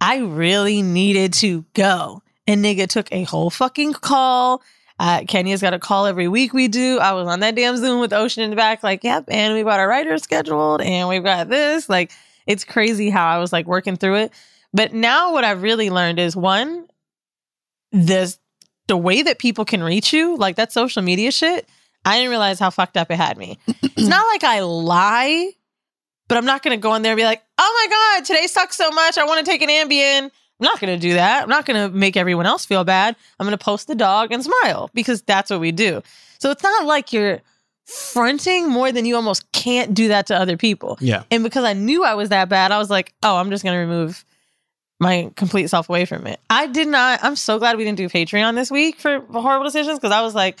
[0.00, 2.22] I really needed to go.
[2.46, 4.62] And nigga took a whole fucking call.
[4.98, 6.98] Uh, Kenya's got a call every week we do.
[6.98, 9.62] I was on that damn Zoom with Ocean in the back, like, yep, and we
[9.62, 11.88] got our writer scheduled and we've got this.
[11.88, 12.12] Like,
[12.46, 14.32] it's crazy how I was like working through it.
[14.72, 16.86] But now what I've really learned is one,
[17.90, 18.38] this
[18.88, 21.68] the way that people can reach you, like that social media shit,
[22.04, 23.58] I didn't realize how fucked up it had me.
[23.66, 25.52] it's not like I lie,
[26.28, 28.76] but I'm not gonna go in there and be like, oh my God, today sucks
[28.76, 29.18] so much.
[29.18, 30.30] I want to take an Ambien.
[30.62, 31.42] I'm not going to do that.
[31.42, 33.16] I'm not going to make everyone else feel bad.
[33.40, 36.02] I'm going to post the dog and smile because that's what we do.
[36.38, 37.40] So it's not like you're
[37.84, 40.98] fronting more than you almost can't do that to other people.
[41.00, 41.24] Yeah.
[41.30, 43.74] And because I knew I was that bad, I was like, oh, I'm just going
[43.74, 44.24] to remove
[45.00, 46.38] my complete self away from it.
[46.48, 47.24] I did not.
[47.24, 50.32] I'm so glad we didn't do Patreon this week for horrible decisions because I was
[50.34, 50.60] like,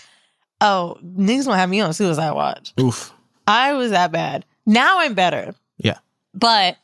[0.60, 2.72] oh, niggas gonna have me on suicide watch.
[2.80, 3.12] Oof.
[3.46, 4.44] I was that bad.
[4.66, 5.98] Now I'm better, Yeah.
[6.34, 6.76] but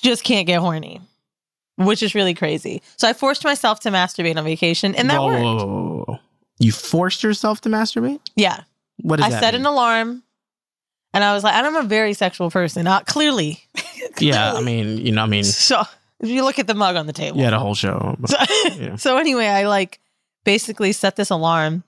[0.00, 1.00] just can't get horny,
[1.86, 2.82] which is really crazy.
[2.96, 5.42] So I forced myself to masturbate on vacation, and that Whoa, worked.
[5.42, 6.18] whoa, whoa, whoa.
[6.58, 8.20] You forced yourself to masturbate?
[8.36, 8.62] Yeah,
[9.02, 9.62] What does I that set mean?
[9.62, 10.22] an alarm,
[11.14, 12.84] and I was like, and I'm a very sexual person.
[12.84, 13.60] Not clearly.
[14.18, 15.82] Yeah, I mean, you know, I mean, So
[16.18, 18.16] if you look at the mug on the table, you had a whole show.
[18.18, 18.36] but- So,
[18.74, 18.96] Yeah.
[19.04, 20.00] so anyway, I like
[20.44, 21.84] basically set this alarm.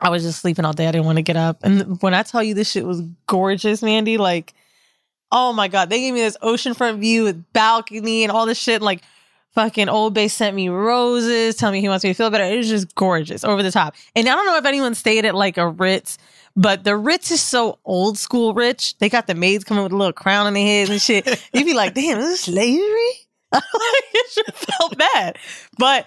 [0.00, 0.86] I was just sleeping all day.
[0.86, 1.58] I didn't want to get up.
[1.64, 4.54] And when I tell you this shit was gorgeous, Mandy, like,
[5.32, 8.80] oh my God, they gave me this oceanfront view with balcony and all this shit.
[8.80, 9.02] Like,
[9.54, 12.44] fucking Old Bay sent me roses, tell me he wants me to feel better.
[12.44, 13.94] It was just gorgeous, over the top.
[14.14, 16.18] And I don't know if anyone stayed at like a Ritz,
[16.56, 18.96] but the Ritz is so old school rich.
[18.98, 21.26] They got the maids coming with a little crown on their heads and shit.
[21.52, 23.10] You'd be like, damn, is this slavery?
[23.52, 25.38] it just felt bad.
[25.78, 26.06] But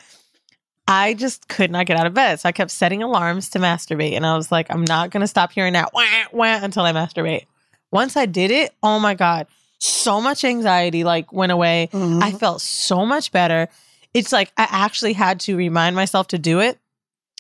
[0.88, 2.40] I just could not get out of bed.
[2.40, 4.14] So I kept setting alarms to masturbate.
[4.14, 6.92] And I was like, I'm not going to stop hearing that wah, wah until I
[6.92, 7.46] masturbate.
[7.92, 9.48] Once I did it, oh my God,
[9.82, 11.90] so much anxiety like went away.
[11.92, 12.22] Mhm.
[12.22, 13.68] I felt so much better.
[14.14, 16.80] It's like I actually had to remind myself to do it.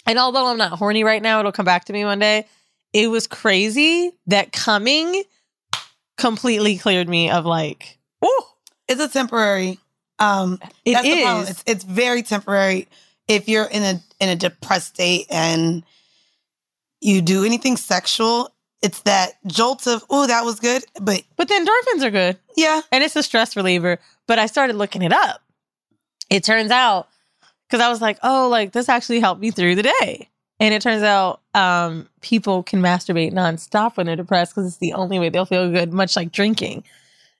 [0.06, 2.48] And although I'm not horny right now, it'll come back to me one day.
[2.94, 5.24] It was crazy that coming
[6.18, 8.48] completely cleared me of like, oh,
[8.88, 9.80] It's a temporary.
[10.20, 11.48] Um, it problem.
[11.48, 12.88] It's it's very temporary.
[13.28, 15.84] If you're in a in a depressed state and
[17.00, 18.51] you do anything sexual,
[18.82, 22.38] it's that jolt of oh that was good, but But the endorphins are good.
[22.56, 24.00] yeah, and it's a stress reliever.
[24.28, 25.42] But I started looking it up.
[26.30, 27.08] It turns out
[27.68, 30.30] because I was like, oh, like this actually helped me through the day.
[30.60, 34.94] And it turns out um, people can masturbate nonstop when they're depressed because it's the
[34.94, 36.84] only way they'll feel good, much like drinking.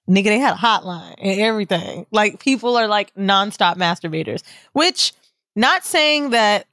[0.10, 2.08] Nigga, they had a hotline and everything.
[2.12, 4.42] Like people are like nonstop masturbators,
[4.74, 5.14] which
[5.56, 6.66] not saying that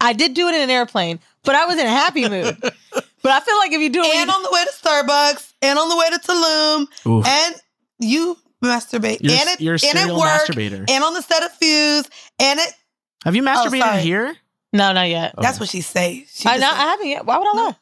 [0.00, 2.56] I did do it in an airplane, but I was in a happy mood.
[3.22, 5.52] but I feel like if you do it, and you- on the way to Starbucks,
[5.62, 7.26] and on the way to Tulum, Oof.
[7.26, 7.54] and
[7.98, 10.88] you masturbate, You're- and it you're a and at serial work, masturbator.
[10.90, 12.74] and on the set of Fuse, and it.
[13.24, 14.02] Have you oh, masturbated sorry.
[14.02, 14.36] here?
[14.72, 15.34] no, not yet.
[15.38, 16.26] That's what she say.
[16.32, 17.26] She I, just not, said- I haven't yet.
[17.26, 17.64] Why would I No.
[17.66, 17.76] lie?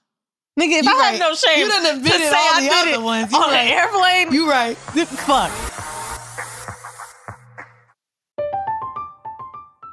[0.61, 1.11] Nigga, if You I right.
[1.13, 3.31] had no shame, You done to admitted say all I the did other it ones.
[3.33, 3.59] You on right.
[3.61, 4.33] an airplane.
[4.33, 4.77] You right.
[4.77, 5.53] fuck.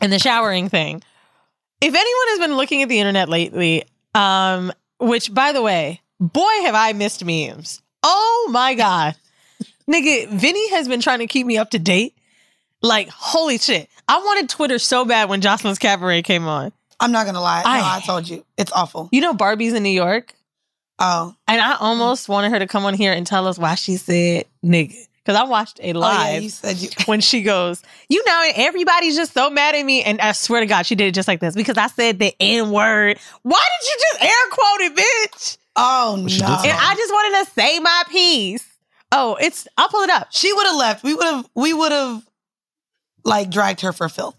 [0.00, 1.02] and the showering thing,
[1.80, 3.84] if anyone has been looking at the internet lately,
[4.14, 7.80] um, which by the way, boy, have I missed memes.
[8.02, 9.14] Oh my God.
[9.88, 12.14] Nigga, Vinny has been trying to keep me up to date.
[12.82, 13.88] Like, holy shit.
[14.08, 16.72] I wanted Twitter so bad when Joseline's Cabaret came on.
[16.98, 17.62] I'm not gonna lie.
[17.62, 18.44] No, I- I told you.
[18.56, 19.08] It's awful.
[19.12, 20.34] You know, Barbie's in New York.
[20.98, 21.34] Oh.
[21.48, 24.44] And I almost wanted her to come on here and tell us why she said
[24.64, 24.94] nigga.
[25.30, 26.32] Because I watched a Oh, live.
[26.32, 30.02] yeah, you said you when she goes, you know, everybody's just so mad at me.
[30.02, 32.34] And I swear to God, she did it just like this because I said the
[32.40, 33.16] N word.
[33.42, 35.58] Why did you just air quote it, bitch?
[35.76, 36.24] Oh no.
[36.24, 38.66] And I just wanted to say my piece.
[39.12, 40.28] Oh, it's, I'll pull it up.
[40.32, 41.04] she would have left.
[41.04, 42.26] We would have we would have
[43.24, 44.34] like dragged her for filth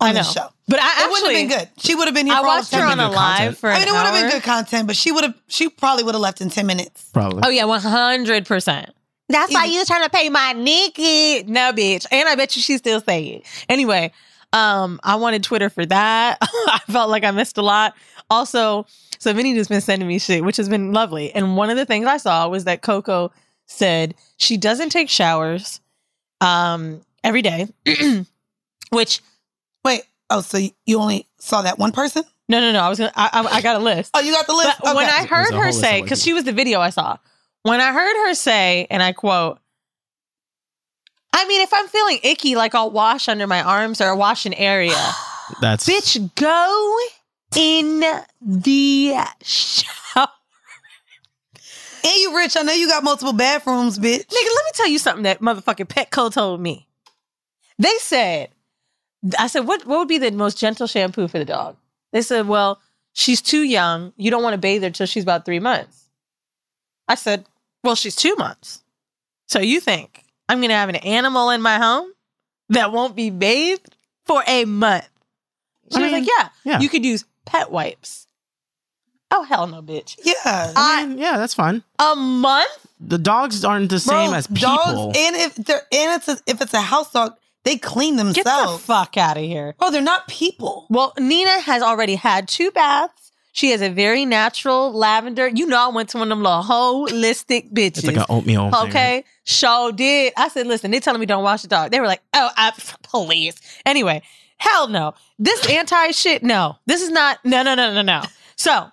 [0.00, 0.22] on I know.
[0.22, 0.48] show.
[0.68, 1.68] But I it wouldn't actually, have been good.
[1.78, 3.80] She would have been here I for watched the her on a live for I
[3.80, 6.22] mean, it would have been good content, but she would have she probably would have
[6.22, 7.10] left in 10 minutes.
[7.12, 7.42] Probably.
[7.44, 8.90] Oh yeah, one hundred percent.
[9.28, 11.42] That's why you was trying to pay my Nikki.
[11.44, 12.06] No, bitch.
[12.10, 13.46] And I bet you she still say it.
[13.68, 14.12] Anyway,
[14.52, 16.38] um, I wanted Twitter for that.
[16.42, 17.94] I felt like I missed a lot.
[18.30, 18.86] Also,
[19.18, 21.32] so Vinny just been sending me shit, which has been lovely.
[21.32, 23.32] And one of the things I saw was that Coco
[23.66, 25.80] said she doesn't take showers
[26.40, 27.66] um every day.
[28.90, 29.20] which
[29.86, 32.24] Wait, oh, so you only saw that one person?
[32.48, 34.10] no no no, I was gonna I, I, I got a list.
[34.14, 34.78] Oh, you got the list.
[34.82, 36.90] But when I heard her whole list of say, because she was the video I
[36.90, 37.18] saw,
[37.66, 39.58] when I heard her say, and I quote,
[41.32, 44.54] I mean, if I'm feeling icky, like I'll wash under my arms or wash an
[44.54, 44.96] area.
[45.60, 46.98] That's Bitch, go
[47.56, 48.02] in
[48.40, 50.28] the shower.
[52.04, 54.26] and you rich, I know you got multiple bathrooms, bitch.
[54.26, 56.88] Nigga, let me tell you something that motherfucking Petco told me.
[57.78, 58.48] They said,
[59.38, 61.76] I said, what, what would be the most gentle shampoo for the dog?
[62.12, 62.80] They said, well,
[63.12, 64.12] she's too young.
[64.16, 66.08] You don't want to bathe her till she's about three months.
[67.08, 67.44] I said,
[67.86, 68.82] well, she's two months.
[69.46, 72.10] So you think I'm going to have an animal in my home
[72.70, 75.08] that won't be bathed for a month?
[75.92, 76.80] She I was mean, like, yeah, yeah.
[76.80, 78.26] you could use pet wipes.
[79.30, 80.18] Oh, hell no, bitch.
[80.22, 80.34] Yeah.
[80.44, 80.72] I-
[81.02, 81.82] I mean, yeah, that's fine.
[81.98, 82.86] A month?
[83.00, 84.62] The dogs aren't the same Bro, as people.
[84.68, 88.44] Dogs, and if they're and it's a, if it's a house dog, they clean themselves.
[88.44, 89.74] Get the fuck out of here.
[89.78, 90.86] Bro, they're not people.
[90.88, 93.25] Well, Nina has already had two baths.
[93.56, 95.48] She has a very natural lavender.
[95.48, 97.98] You know, I went to one of them little holistic bitches.
[97.98, 98.70] it's like an oatmeal.
[98.82, 99.24] okay, right?
[99.44, 100.34] show did.
[100.36, 101.90] I said, listen, they're telling me don't wash the dog.
[101.90, 103.54] They were like, oh, I, please.
[103.86, 104.20] Anyway,
[104.58, 105.14] hell no.
[105.38, 106.76] This anti shit, no.
[106.84, 107.38] This is not.
[107.46, 108.24] No, no, no, no, no.
[108.56, 108.90] So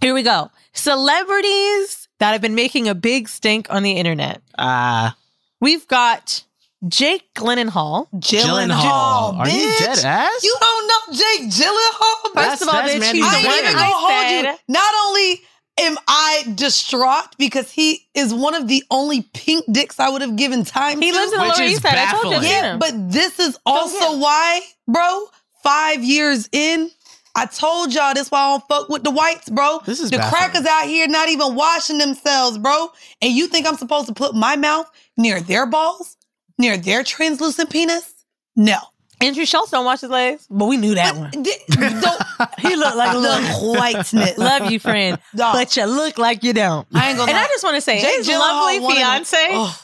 [0.00, 0.50] here we go.
[0.72, 4.40] Celebrities that have been making a big stink on the internet.
[4.56, 5.14] Ah,
[5.60, 6.42] We've got
[6.88, 8.08] Jake Gyllenhaal.
[8.14, 9.38] Gyllenhaal, Gyllenhaal.
[9.38, 10.42] Are you dead ass?
[10.42, 12.22] You don't know Jake Gyllenhaal?
[12.22, 13.56] First That's- of all, bitch, Mandy he's I the ain't Moore.
[13.56, 14.40] even I gonna hold said.
[14.42, 14.58] you.
[14.68, 15.42] Not only
[15.78, 20.36] am I distraught because he is one of the only pink dicks I would have
[20.36, 21.16] given time He to.
[21.16, 21.94] lives in the Which Lower East Side.
[21.96, 22.42] I told you, I've baffling.
[22.42, 25.26] seen Yeah, but this is also why, bro.
[25.62, 26.90] Five years in,
[27.34, 29.80] I told y'all this why I don't fuck with the whites, bro.
[29.84, 30.38] This is the baffling.
[30.50, 32.88] crackers out here not even washing themselves, bro.
[33.20, 36.16] And you think I'm supposed to put my mouth near their balls,
[36.60, 38.12] near their translucent penis?
[38.54, 38.76] No.
[39.22, 41.30] Andrew Schulz don't wash his legs, but we knew that one.
[41.30, 42.22] D- don't-
[42.60, 44.38] He looked like the whiteness.
[44.38, 45.54] Love you, friend, Dog.
[45.54, 46.86] but you look like you don't.
[46.94, 47.44] I ain't gonna And lie.
[47.44, 49.36] I just want to say, Jake his Gyllenhaal, lovely one of them- fiance.
[49.50, 49.82] Oh,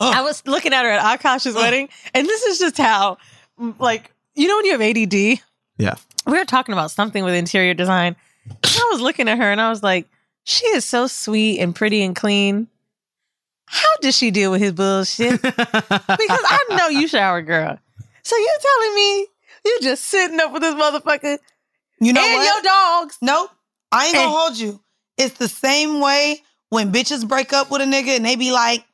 [0.00, 0.12] oh.
[0.12, 1.60] I was looking at her at Akash's oh.
[1.60, 3.18] wedding, and this is just how,
[3.80, 5.40] like, you know, when you have ADD,
[5.78, 5.94] Yeah.
[6.26, 8.14] we were talking about something with interior design.
[8.48, 10.06] And I was looking at her, and I was like,
[10.44, 12.68] she is so sweet and pretty and clean.
[13.70, 15.40] How does she deal with his bullshit?
[15.42, 17.78] because I know you shower, girl.
[18.24, 19.26] So you telling me
[19.64, 21.38] you just sitting up with this motherfucker
[22.00, 22.44] You know and what?
[22.44, 23.18] your dogs?
[23.22, 23.50] Nope.
[23.92, 24.34] I ain't gonna Hey.
[24.34, 24.80] hold you.
[25.16, 28.84] It's the same way when bitches break up with a nigga and they be like,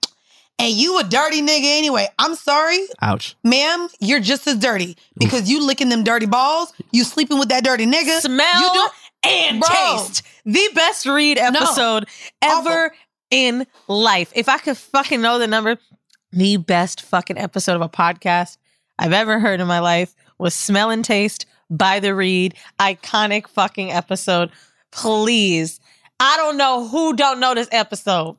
[0.58, 2.06] and you a dirty nigga anyway.
[2.18, 3.34] I'm sorry, Ouch.
[3.42, 7.64] ma'am, you're just as dirty because you licking them dirty balls, you sleeping with that
[7.64, 8.20] dirty nigga.
[8.20, 8.88] Smell you do
[9.30, 9.68] and Bro.
[9.70, 10.22] taste.
[10.44, 12.06] The best read episode
[12.40, 12.92] ever
[13.30, 14.32] in life.
[14.34, 15.76] If I could fucking know the number,
[16.32, 18.58] the best fucking episode of a podcast
[18.98, 22.54] I've ever heard in my life was Smell and Taste by the Read.
[22.80, 24.50] Iconic fucking episode.
[24.92, 25.80] Please.
[26.20, 28.36] I don't know who don't know this episode.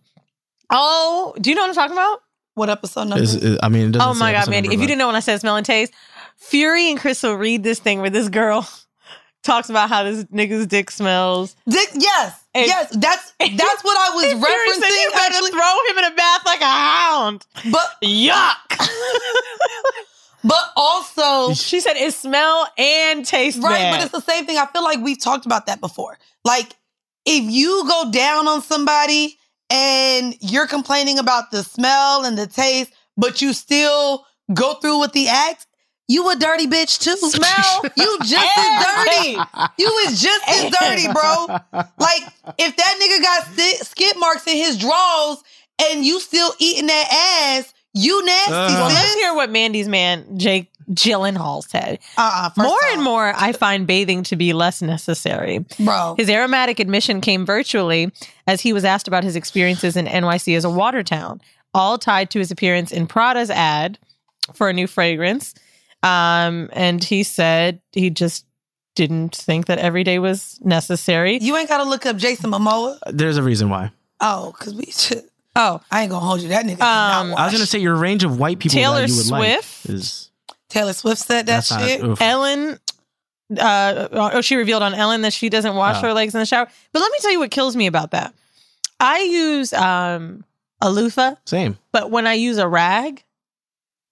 [0.69, 2.21] Oh, do you know what I'm talking about?
[2.55, 3.21] what episode number?
[3.21, 4.69] Is, is- I mean, it doesn't Oh say my god, episode Mandy!
[4.69, 5.91] number, If you didn't know when I said smell and taste,
[6.37, 8.65] Fury and Crissle read this thing where this girl
[9.43, 11.53] talks about how this nigga's dick smells.
[11.67, 15.27] Dick, yes, And- yes, that's that's what I was Fury "You referencing.
[15.27, 17.45] Actually, throw him in a bath like a hound.
[17.71, 18.89] but Yuck.
[20.43, 23.69] but also she said it smell and taste right.
[23.71, 23.91] bad.
[23.91, 24.57] But it's the same thing.
[24.57, 26.17] I feel like we've talked about that before.
[26.45, 26.75] Like
[27.25, 29.37] if you go down on somebody
[29.69, 35.11] and you're complaining about the smell and the taste, but you still go through with
[35.11, 35.67] the act.
[36.07, 37.15] You a dirty bitch too.
[37.29, 39.31] Smell You just as dirty.
[39.77, 41.47] You was just as dirty, bro.
[41.97, 42.23] Like
[42.59, 45.43] if that nigga got sti- skid marks in his drawers
[45.89, 48.67] and you still eating that ass, you nasty, Uh.
[48.69, 51.97] well, let's hear what Mandy's man Jake Gyllenhaal said.
[52.17, 55.65] Uh-uh, first more and more, I find bathing to be less necessary.
[55.79, 56.13] bro.
[56.17, 58.11] His aromatic admission came virtually
[58.45, 61.41] as he was asked about his experiences in NYC as a water town,
[61.73, 63.97] all tied to his appearance in Prada's ad
[64.53, 65.55] for a new fragrance.
[66.05, 68.45] Um, and he said he just
[68.95, 71.37] didn't think that every day was necessary.
[71.41, 72.97] You ain't got to look up Jason Momoa.
[73.07, 73.91] There's a reason why.
[74.21, 75.23] Oh, because we should.
[75.57, 76.49] Oh, I ain't gonna hold you.
[76.49, 76.81] That nigga.
[76.81, 79.87] Um, I was gonna say your range of white people Taylor that you would Swift.
[79.89, 80.29] like is
[80.69, 81.81] Taylor Swift said that that's not.
[81.81, 82.21] shit.
[82.21, 82.79] Ellen,
[83.57, 86.07] uh, oh, she revealed on Ellen that she doesn't wash Oh.
[86.07, 86.67] her legs in the shower.
[86.91, 88.33] But let me tell you what kills me about that.
[88.99, 90.43] I use um,
[90.81, 91.77] a loofah Same.
[91.93, 93.23] But when I use a rag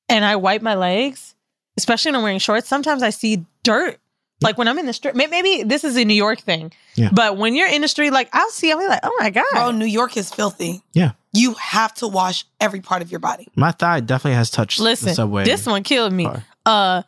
[0.09, 1.32] and I wipe my legs,
[1.77, 3.99] especially when I'm wearing shorts, sometimes I see dirt.
[4.41, 7.09] Like when I'm in the street, maybe this is a New York thing, Yeah.
[7.13, 9.45] but when you're in the street, like I'll see, I'll be like, oh my God.
[9.53, 10.81] Bro, New York is filthy.
[10.91, 11.11] Yeah.
[11.31, 13.47] You have to wash every part of your body.
[13.55, 15.45] My thigh definitely has touched the Listen, subway.
[15.45, 16.25] this one killed me.
[16.25, 16.43] car.
[16.65, 17.03] Uh,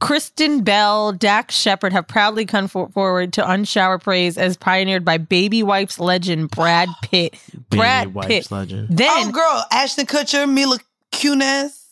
[0.00, 5.18] Kristen Bell, Dax Shepard have proudly come for- forward to unshower praise as pioneered by
[5.18, 7.34] baby wipes legend Brad Pitt.
[7.52, 8.50] Baby Brad wipes Pitt.
[8.50, 8.88] legend.
[8.90, 10.78] Then oh, girl, Ashton Kutcher, Mila
[11.12, 11.84] Kunis,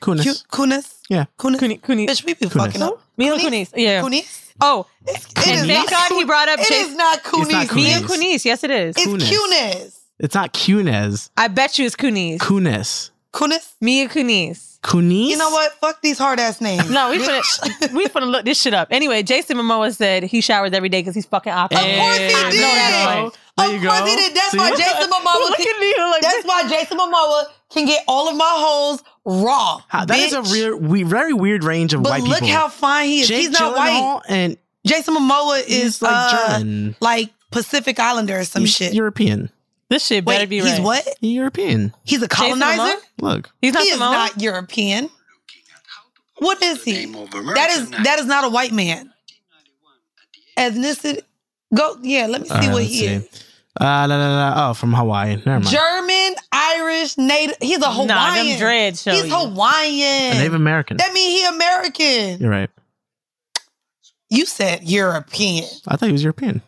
[0.00, 0.24] Kunis.
[0.50, 1.24] Ku- Kunis, Yeah.
[1.38, 1.58] Kunis.
[1.58, 1.82] Kunis.
[1.82, 2.52] Cooney, Bitch, we be Kunis.
[2.52, 3.02] fucking up.
[3.18, 4.00] Mila Kunis, yeah.
[4.00, 4.52] Kunis.
[4.62, 7.42] Oh, It and is thank not God he brought up It Jason- is not Kunis.
[7.42, 8.06] It's not Mia Kunis.
[8.06, 8.44] Kunis.
[8.46, 8.94] Yes, it is.
[8.96, 9.30] It's Kunis.
[9.30, 9.96] Kunis.
[10.20, 11.30] It's not Kunis.
[11.36, 12.38] I bet you it's Kunis.
[12.38, 13.10] Kunis.
[13.34, 13.66] Kunis.
[13.80, 14.78] Mia Kunis.
[14.82, 15.28] Kunis.
[15.28, 15.72] You know what?
[15.80, 16.88] Fuck these hard ass names.
[16.88, 18.88] No, we finna we finna look this shit up.
[18.90, 21.82] Anyway, Jason Momoa said he showers every day because he's fucking Of opposite.
[21.96, 22.60] course he Hey, did.
[22.60, 23.32] know that's right.
[23.60, 24.06] Of There you course go.
[24.06, 24.34] he did.
[24.34, 24.58] That's See?
[24.58, 25.34] why Jason Momoa.
[25.34, 29.02] Look Can, at me like that's why Jason Momoa can get all of my hoes
[29.24, 29.80] raw.
[29.88, 30.52] How- that is a bitch.
[30.52, 33.28] real, we, very weird range of But white look how fine he is.
[33.28, 34.22] Jake He's not white.
[34.28, 36.96] And Jason Momoa is like uh, German.
[37.00, 38.94] like Pacific Islander or some He's shit.
[38.94, 39.50] European.
[39.88, 40.82] this shit better Wait, be he's right.
[40.82, 41.08] what?
[41.20, 41.92] He's European.
[42.04, 42.98] He's a colonizer.
[43.20, 43.50] Look.
[43.60, 45.10] He's not he is not European.
[46.38, 47.04] What is he?
[47.06, 49.12] That is that is not a white man.
[50.56, 51.20] Ethnicity.
[51.74, 52.26] Go yeah.
[52.26, 53.06] Let me see All right, what he see.
[53.06, 53.44] is.
[53.78, 55.36] Uh, la, la, la, oh, from Hawaii.
[55.36, 55.66] Never mind.
[55.68, 57.56] German, Irish, native.
[57.60, 58.08] He's a Hawaiian.
[58.08, 59.34] Nah, them dreads show He's you.
[59.34, 60.32] Hawaiian.
[60.32, 60.96] A Native American.
[60.96, 62.40] That means he American.
[62.40, 62.70] You're right.
[64.28, 65.64] You said European.
[65.86, 66.62] I thought he was European.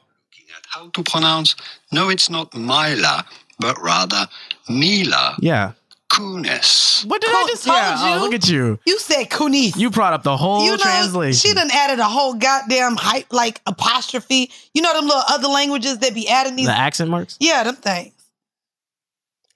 [0.70, 1.56] how to pronounce.
[1.90, 3.24] No, it's not Mila,
[3.58, 4.26] but rather
[4.68, 5.72] Mila Yeah.
[6.12, 7.06] Kunis.
[7.06, 8.20] What did Cool, I just told yeah, you.
[8.20, 8.78] Oh, look at you.
[8.86, 9.78] You said Kunis.
[9.78, 11.32] You brought up the whole you know, translation.
[11.32, 14.50] she done added a whole goddamn hype, like apostrophe.
[14.74, 16.66] You know them little other languages that be adding these.
[16.66, 17.38] the accent marks.
[17.40, 18.12] yeah, them things.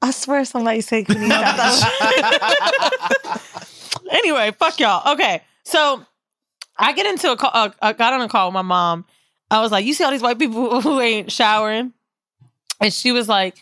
[0.01, 1.83] I swear somebody said Kunis.
[4.11, 5.13] anyway, fuck y'all.
[5.13, 6.07] Okay, so
[6.79, 7.51] I get into a call.
[7.53, 9.05] Uh, I got on a call with my mom.
[9.51, 11.93] I was like, "You see all these white people who ain't showering,"
[12.81, 13.57] and she was like,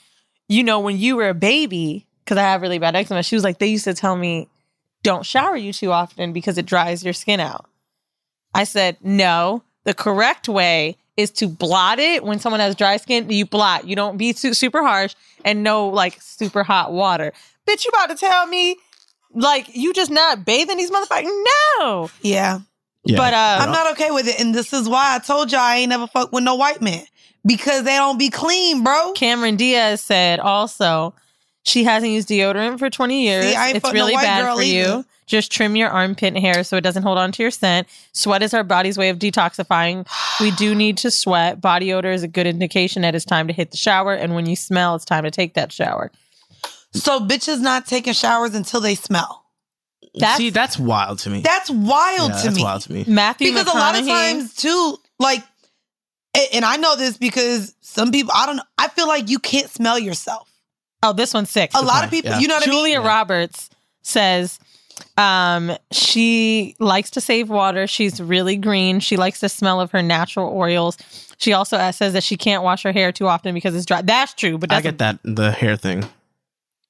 [0.49, 3.45] "You know, when you were a baby, because I have really bad eczema." She was
[3.45, 4.49] like, "They used to tell me,
[5.03, 7.67] don't shower you too often because it dries your skin out."
[8.55, 13.31] I said, "No, the correct way." Is to blot it when someone has dry skin.
[13.31, 13.87] You blot.
[13.87, 17.33] You don't be too, super harsh and no like super hot water.
[17.69, 18.77] Bitch, you about to tell me
[19.33, 21.45] like you just not bathing these motherfuckers?
[21.79, 22.11] No.
[22.23, 22.61] Yeah.
[23.05, 23.17] Yeah.
[23.17, 24.41] But uh I'm not okay with it.
[24.41, 27.05] And this is why I told y'all I ain't never fuck with no white man.
[27.47, 29.13] Because they don't be clean, bro.
[29.13, 31.15] Cameron Diaz said also
[31.65, 33.45] she hasn't used deodorant for 20 years.
[33.47, 34.83] See, I it's really bad girl for you.
[34.83, 35.05] either.
[35.27, 37.89] Just trim your armpit hair so it doesn't hold on to your scent.
[38.13, 40.07] Sweat is our body's way of detoxifying.
[40.39, 41.63] We do need to sweat.
[41.63, 44.13] Body odor is a good indication that it's time to hit the shower.
[44.13, 46.13] And when you smell, it's time to take that shower.
[46.93, 49.45] So bitches not taking showers until they smell.
[50.15, 51.41] That's See, that's wild to me.
[51.41, 52.63] That's wild yeah, to that's me.
[52.63, 53.05] wild to me.
[53.09, 55.43] Matthew because a lot of times too, like,
[56.53, 59.71] and I know this because some people, I don't know, I feel like you can't
[59.71, 60.51] smell yourself.
[61.05, 61.71] Oh, this one's sick.
[61.75, 62.39] A lot point, of people, yeah.
[62.39, 62.95] you know what Julia I mean?
[62.95, 63.71] Julia Roberts
[64.03, 64.59] says
[65.17, 67.87] um, she likes to save water.
[67.87, 69.01] She's really green.
[69.01, 70.97] She likes the smell of her natural oils.
[71.39, 74.03] She also says that she can't wash her hair too often because it's dry.
[74.03, 76.05] That's true, but I that's get that the hair thing.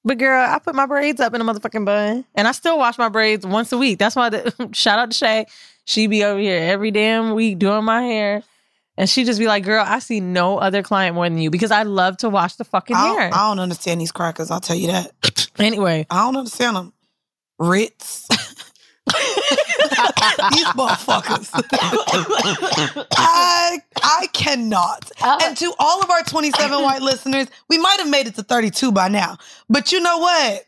[0.03, 2.97] But girl, I put my braids up in a motherfucking bun, and I still wash
[2.97, 3.97] my braids once a week.
[3.97, 4.29] That's why.
[4.29, 5.45] The, shout out to Shay.
[5.85, 8.43] She be over here every damn week doing my hair,
[8.97, 11.71] and she'd just be like, "Girl, I see no other client more than you because
[11.71, 14.51] I love to wash the fucking I hair." don't, I don't understand these crackers.
[14.51, 15.49] I'll tell you that.
[15.59, 16.93] anyway, I don't understand them.
[17.59, 18.27] Ritz.
[19.07, 21.49] these motherfuckers.
[23.17, 25.11] I I cannot.
[25.21, 25.39] Oh.
[25.43, 28.91] And to all of our 27 white listeners, we might have made it to 32
[28.91, 29.37] by now.
[29.69, 30.65] But you know what?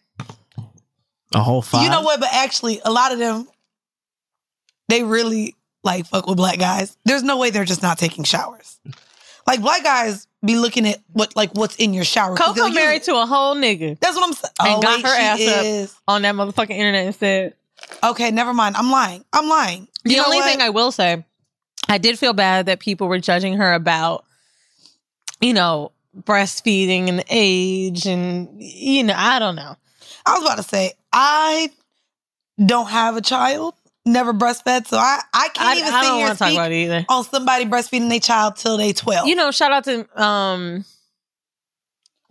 [1.33, 1.83] A whole five.
[1.83, 2.19] You know what?
[2.19, 3.47] But actually, a lot of them,
[4.87, 5.55] they really
[5.87, 6.95] like fuck with black guys.
[7.05, 8.79] There's no way they're just not taking showers.
[9.47, 12.35] Like black guys be looking at what like what's in your shower.
[12.35, 14.53] Coco married to a whole nigga That's what I'm saying.
[14.59, 15.91] and Oh, got wait, her ass is.
[15.93, 17.53] up on that motherfucking internet and said,
[18.03, 18.75] Okay, never mind.
[18.77, 19.23] I'm lying.
[19.33, 19.87] I'm lying.
[20.03, 20.45] The You know only what?
[20.51, 21.23] thing I will say,
[21.89, 24.25] I did feel bad that people were judging her about,
[25.41, 29.75] you know, breastfeeding and age and you know, I don't know.
[30.25, 31.69] I was about to say I
[32.63, 33.75] don't have a child,
[34.07, 36.71] never breastfed, so I I can't I, even I sit don't want to talk about
[36.71, 37.05] it either.
[37.09, 39.27] on somebody breastfeeding their child till they 12.
[39.27, 40.85] You know, shout out to um.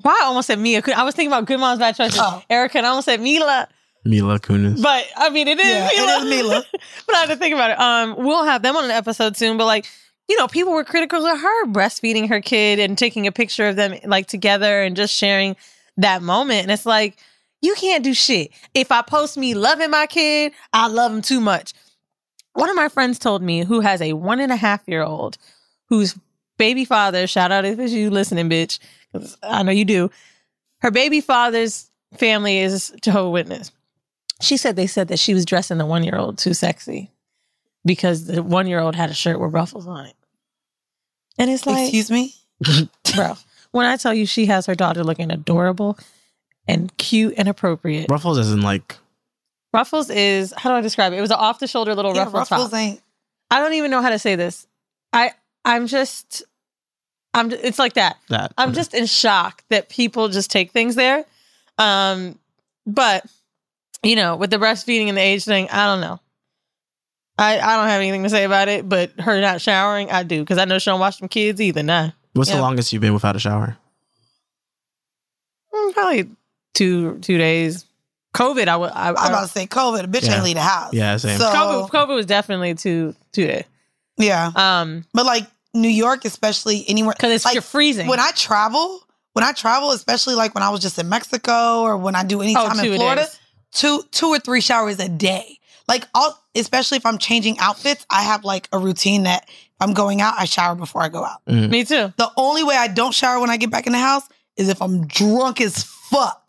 [0.03, 0.83] Why I almost said Mia?
[0.95, 2.19] I was thinking about Good Moms Bad Choices.
[2.23, 2.43] Oh.
[2.51, 3.67] Erica, and I almost said Mila,
[4.05, 4.81] Mila Kunis.
[4.83, 6.19] but I mean it is Yeah, Mila.
[6.19, 6.65] is Mila.
[7.07, 7.81] but I had to think about it.
[7.81, 9.57] Um, we'll have them on an episode soon.
[9.57, 9.87] But like,
[10.29, 13.77] you know, people were critical of her breastfeeding her kid and taking a picture of
[13.77, 15.57] them like together and just sharing
[15.97, 16.63] that moment.
[16.65, 17.17] And it's like,
[17.63, 18.51] you can't do shit.
[18.75, 21.73] If I post me loving my kid, I love him too much.
[22.55, 25.37] One of my friends told me who has a one and a half year old
[25.89, 26.17] whose
[26.59, 28.79] baby father, shout out if it's you listening, bitch,
[29.13, 30.11] 'cause I know you do.
[30.81, 33.71] Her baby father's family is Jehovah Witness.
[34.41, 37.11] She said they said that she was dressing the one year old too sexy
[37.85, 40.15] because the one year old had a shirt with ruffles on it.
[41.39, 42.35] And it's like, Excuse me?
[43.15, 43.37] bro,
[43.73, 45.99] when I tell you she has her daughter looking adorable
[46.69, 48.97] and cute and appropriate, Ruffles isn't like
[49.73, 51.17] Ruffles is how do I describe it?
[51.19, 52.79] It was an off the shoulder little Yeah, ruffle Ruffles top.
[52.79, 53.01] ain't
[53.51, 54.67] I don't even know how to say this.
[55.13, 55.33] I
[55.65, 56.43] I'm just
[57.35, 58.17] I'm it's like that.
[58.29, 58.53] that.
[58.57, 61.25] I'm just in shock that people just take things there.
[61.79, 62.39] Um,
[62.87, 63.27] but
[64.03, 66.19] you know, with the breastfeeding and the age thing, I don't know.
[67.39, 70.41] I I don't have anything to say about it, but her not showering, I do
[70.41, 71.83] because I know she don't watch them kids either.
[71.83, 72.57] Nah, What's yeah.
[72.57, 73.77] the longest you've been without a shower?
[75.75, 76.31] Mm, probably
[76.77, 77.85] two two days.
[78.35, 78.91] COVID, I would.
[78.91, 80.05] I, I was about to say COVID.
[80.05, 80.35] A bitch Yeah.
[80.35, 80.93] ain't leave the house.
[80.93, 81.39] Yeah, same.
[81.39, 83.65] So, COVID, COVID was definitely two two days.
[84.19, 84.53] yeah.
[84.55, 87.15] Um, But like New York, especially anywhere.
[87.17, 88.07] because it's like, you're freezing.
[88.09, 89.01] When I travel,
[89.33, 92.43] when I travel, especially like when I was just in Mexico or when I do
[92.43, 93.39] any oh, time two in Florida, days.
[93.73, 95.59] two two or three showers a day.
[95.89, 99.95] Like all especially if I'm changing outfits, I have like a routine that if I'm
[99.95, 101.47] going out, I shower before I go out.
[101.47, 102.13] Me too.
[102.17, 104.25] The only way I don't shower when I get back in the house
[104.57, 106.46] is if I'm drunk as fuck.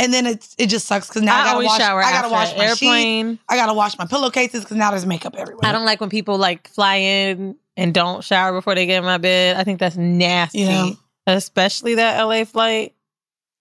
[0.00, 1.78] And then it's it just sucks because now I, I, gotta always wash.
[1.80, 2.00] shower.
[2.00, 2.82] I gotta after wash an my sheets.
[2.82, 3.38] airplane.
[3.50, 5.60] I gotta wash my pillowcases because now there's makeup everywhere.
[5.68, 9.04] I don't like when people like fly in and don't shower before they get in
[9.04, 9.56] my bed.
[9.56, 10.60] I think that's nasty.
[10.60, 10.90] Yeah.
[11.26, 12.94] Especially that LA flight.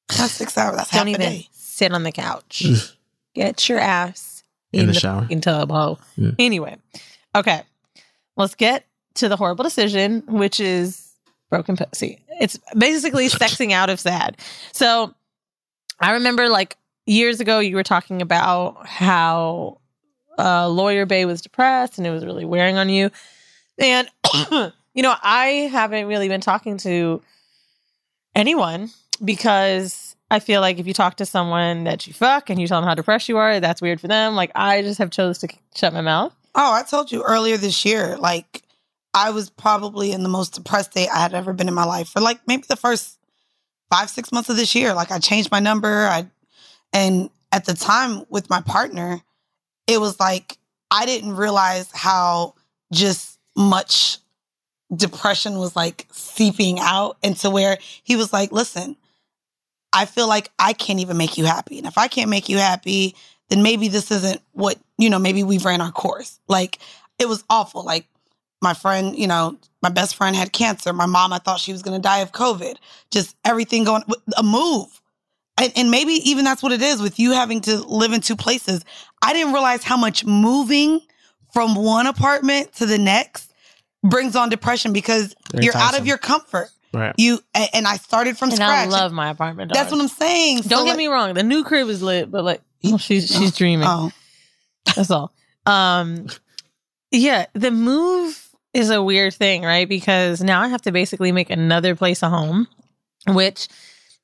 [0.08, 0.78] That's six hours.
[0.78, 1.48] That's Don't half a even day.
[1.52, 2.64] sit on the couch.
[3.36, 5.22] Get your ass In the shower.
[5.22, 6.00] fucking tub, ho.
[6.18, 6.36] Mm.
[6.40, 6.78] Anyway,
[7.36, 7.62] okay,
[8.38, 8.86] let's get
[9.16, 11.12] to the horrible decision, which is
[11.50, 12.24] broken pussy.
[12.40, 14.38] It's basically sexing out of sad.
[14.72, 15.14] So
[16.00, 19.80] I remember like years ago, you were talking about how
[20.38, 23.10] uh, Lawyer Bay was depressed and it was really wearing on you.
[23.78, 24.10] And,
[24.94, 27.22] you know, I haven't really been talking to
[28.36, 28.90] anyone
[29.24, 32.80] because I feel like if you talk to someone that you fuck and you tell
[32.80, 34.36] them how depressed you are, that's weird for them.
[34.36, 36.34] Like I just have chose to shut my mouth.
[36.56, 38.64] Oh, I told you earlier this year, like
[39.14, 42.10] I was probably in the most depressed state I had ever been in my life
[42.10, 43.19] for like maybe the first
[43.90, 44.94] five, six months of this year.
[44.94, 46.08] Like I changed my number.
[46.08, 46.28] I
[46.94, 49.22] and at the time with my partner,
[49.88, 50.58] it was like
[50.92, 52.56] I didn't realize how
[52.92, 54.18] just much
[54.96, 58.96] depression was like seeping out into where he was like, listen,
[59.94, 61.78] I feel like I can't even make you happy.
[61.78, 63.16] And if I can't make you happy,
[63.50, 66.40] then maybe this isn't what, you know, maybe we've ran our course.
[66.48, 66.80] Like
[67.18, 67.84] it was awful.
[67.84, 68.08] Like
[68.62, 70.92] my friend, you know, my best friend had cancer.
[70.94, 72.76] My mom, I thought she was going to die of COVID.
[73.12, 74.04] Just everything going,
[74.38, 75.02] a move.
[75.58, 78.36] and, and maybe even that's what it is with you having to live in two
[78.36, 78.84] places.
[79.22, 81.02] I didn't realize how much moving
[81.54, 83.54] from one apartment to the next
[84.04, 86.70] brings on depression because Very you're out of your comfort.
[86.94, 87.14] Right.
[87.18, 88.88] You a- and I started from And scratch.
[88.88, 89.72] I love my apartment.
[89.74, 90.62] That's what I'm saying.
[90.62, 91.34] Don't get me wrong.
[91.34, 93.88] The new crib is lit, but like oh, she's she's dreaming.
[93.88, 94.12] Oh,
[94.96, 95.32] That's all.
[95.66, 96.28] Um,
[97.12, 99.88] yeah, the move is a weird thing, right?
[99.88, 102.68] Because now I have to basically make another place a home.
[103.28, 103.68] Which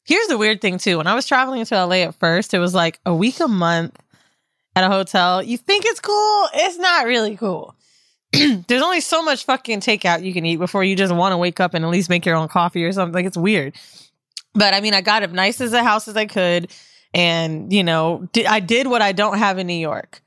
[0.03, 0.97] here's the weird thing too.
[0.97, 3.97] When I was traveling to LA at first, it was like a week a month
[4.75, 5.43] at a hotel.
[5.43, 6.47] You think it's cool?
[6.53, 7.75] It's not really cool.
[8.31, 11.59] There's only so much fucking takeout you can eat before you just want to wake
[11.59, 13.13] up and at least make your own coffee or something.
[13.13, 13.75] Like it's weird.
[14.53, 16.71] But I mean, I got as nice as a house as I could,
[17.13, 20.21] and you know, I did what I don't have in New York.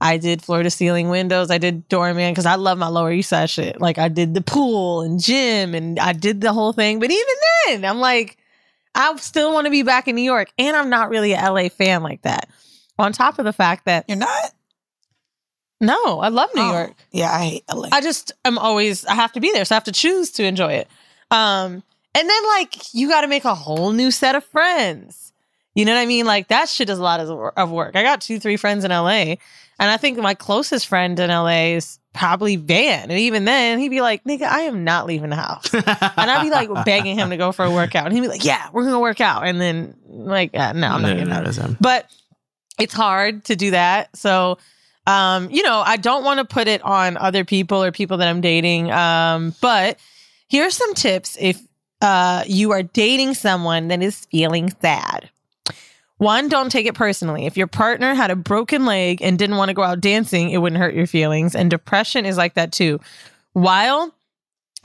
[0.00, 1.50] I did floor to ceiling windows.
[1.50, 3.80] I did doorman because I love my Lower East Side shit.
[3.80, 7.00] Like I did the pool and gym, and I did the whole thing.
[7.00, 7.34] But even
[7.66, 8.36] then, I'm like,
[8.94, 11.68] I still want to be back in New York, and I'm not really a LA
[11.70, 12.48] fan like that.
[12.98, 14.52] On top of the fact that you're not.
[15.80, 16.94] no, I love New Oh, York.
[17.10, 17.88] Yeah, I hate LA.
[17.92, 20.44] I just I'm always I have to be there, so I have to choose to
[20.44, 20.88] enjoy it.
[21.30, 21.82] Um,
[22.14, 25.32] and then like you got to make a whole new set of friends.
[25.74, 26.24] You know what I mean?
[26.24, 27.96] Like that shit is a lot of, of work.
[27.96, 29.34] I got two, three friends in LA,
[29.78, 33.10] and I think my closest friend in LA is probably Van.
[33.10, 35.84] And even then, he'd be like, "Nigga, I am not leaving the house," and
[36.30, 38.68] I'd be like begging him to go for a workout, and he'd be like, "Yeah,
[38.72, 41.54] we're gonna work out," and then like, uh, no, I'm not No, getting no, out.
[41.54, 41.76] him.
[41.80, 42.10] But
[42.78, 44.14] it's hard to do that.
[44.16, 44.58] So,
[45.06, 48.28] um, you know, I don't want to put it on other people or people that
[48.28, 48.90] I'm dating.
[48.90, 49.98] Um, but
[50.48, 51.60] here's some tips if
[52.02, 55.30] uh, you are dating someone that is feeling sad.
[56.18, 57.44] One, don't take it personally.
[57.44, 60.58] If your partner had a broken leg and didn't want to go out dancing, it
[60.58, 61.54] wouldn't hurt your feelings.
[61.54, 63.00] And depression is like that too.
[63.52, 64.14] While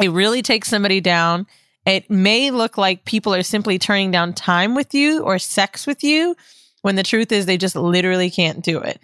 [0.02, 1.48] it really takes somebody down,
[1.86, 6.04] it may look like people are simply turning down time with you or sex with
[6.04, 6.36] you
[6.82, 9.00] when the truth is they just literally can't do it.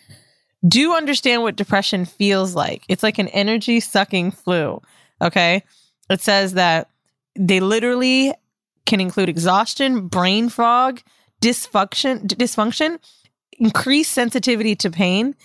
[0.67, 2.83] Do understand what depression feels like.
[2.89, 4.81] It's like an energy sucking flu.
[5.21, 5.63] Okay.
[6.09, 6.89] It says that
[7.37, 8.33] they literally
[8.85, 11.01] can include exhaustion, brain fog,
[11.41, 12.99] dysfunction, dysfunction,
[13.53, 15.35] increased sensitivity to pain,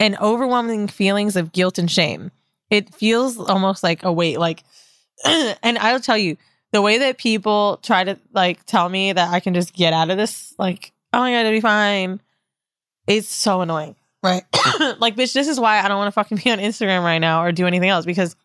[0.00, 2.30] and overwhelming feelings of guilt and shame.
[2.70, 4.62] It feels almost like a weight, like,
[5.24, 6.36] and I'll tell you,
[6.72, 10.10] the way that people try to like tell me that I can just get out
[10.10, 12.20] of this, like, oh my god, it'll be fine.
[13.06, 13.96] It's so annoying.
[14.22, 14.42] right.
[14.98, 17.42] like, bitch, this is why I don't want to fucking be on Instagram right now
[17.42, 18.36] or do anything else because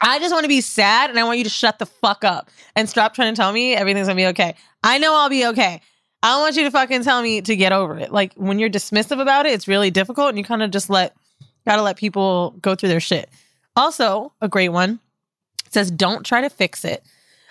[0.00, 2.50] I just want to be sad and I want you to shut the fuck up
[2.74, 4.54] and stop trying to tell me everything's gonna be okay.
[4.82, 5.80] I know I'll be okay.
[6.22, 8.12] I don't want you to fucking tell me to get over it.
[8.12, 11.14] Like when you're dismissive about it, it's really difficult and you kind of just let
[11.66, 13.30] gotta let people go through their shit.
[13.76, 15.00] Also, a great one
[15.70, 17.02] says don't try to fix it.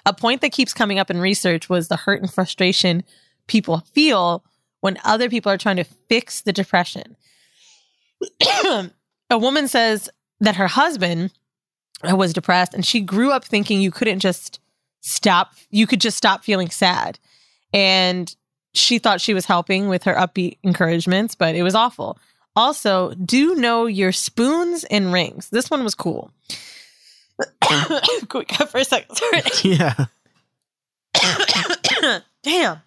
[0.06, 3.04] A point that keeps coming up in research was the hurt and frustration
[3.48, 4.44] people feel
[4.82, 7.16] when other people are trying to fix the depression.
[8.66, 10.10] a woman says
[10.40, 11.32] that her husband
[12.04, 14.60] was depressed and she grew up thinking you couldn't just
[15.02, 17.18] stop you could just stop feeling sad
[17.74, 18.36] and
[18.74, 22.18] she thought she was helping with her upbeat encouragements but it was awful
[22.56, 26.32] also do know your spoons and rings this one was cool
[28.30, 30.06] quick for a second sorry yeah.
[32.44, 32.82] damn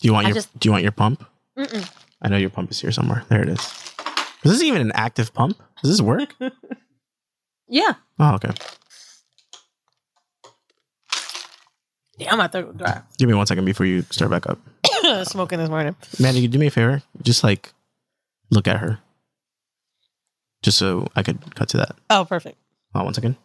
[0.00, 1.24] Do you want I your just- Do you want your pump?
[1.58, 1.90] Mm-mm.
[2.22, 3.24] I know your pump is here somewhere.
[3.28, 3.60] There it is.
[4.44, 5.56] Is this even an active pump?
[5.82, 6.34] Does this work?
[7.68, 8.50] yeah Oh, okay.
[12.18, 14.58] damn my throat dry Give me one second before you start back up.
[15.24, 17.02] smoking this morning Mandy, you do me a favor.
[17.22, 17.72] Just like
[18.50, 18.98] look at her,
[20.62, 21.96] just so I could cut to that.
[22.10, 22.56] oh perfect
[22.94, 23.36] Hold on one second.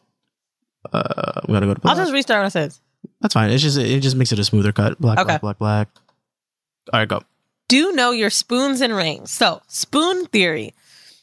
[0.91, 1.95] Uh, we gotta go to black.
[1.95, 2.73] i'll just restart what i said
[3.21, 3.49] That's fine.
[3.51, 4.99] It's just it just makes it a smoother cut.
[4.99, 5.37] Black, Okay.
[5.41, 5.87] black, black, black.
[6.91, 7.21] All right, go.
[7.69, 9.31] do know your spoons and rings.
[9.31, 10.73] So, spoon theory.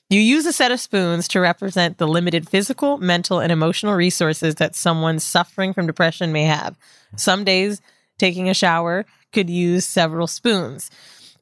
[0.08, 4.56] You use a set of spoons to represent the limited physical, mental, and emotional resources
[4.56, 6.76] that someone suffering from depression may have.
[7.16, 7.80] Some days,
[8.18, 10.90] taking a shower could use several spoons.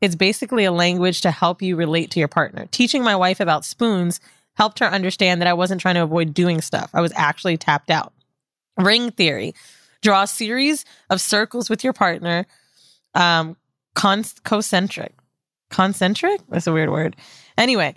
[0.00, 2.66] It's basically a language to help you relate to your partner.
[2.70, 4.20] Teaching my wife about spoons
[4.54, 7.90] helped her understand that I wasn't trying to avoid doing stuff, I was actually tapped
[7.90, 8.12] out.
[8.76, 9.54] Ring theory
[10.02, 12.46] draw a series of circles with your partner,
[13.14, 13.56] um,
[13.94, 15.14] con- concentric.
[15.70, 16.40] Concentric?
[16.48, 17.16] That's a weird word.
[17.56, 17.94] Anyway,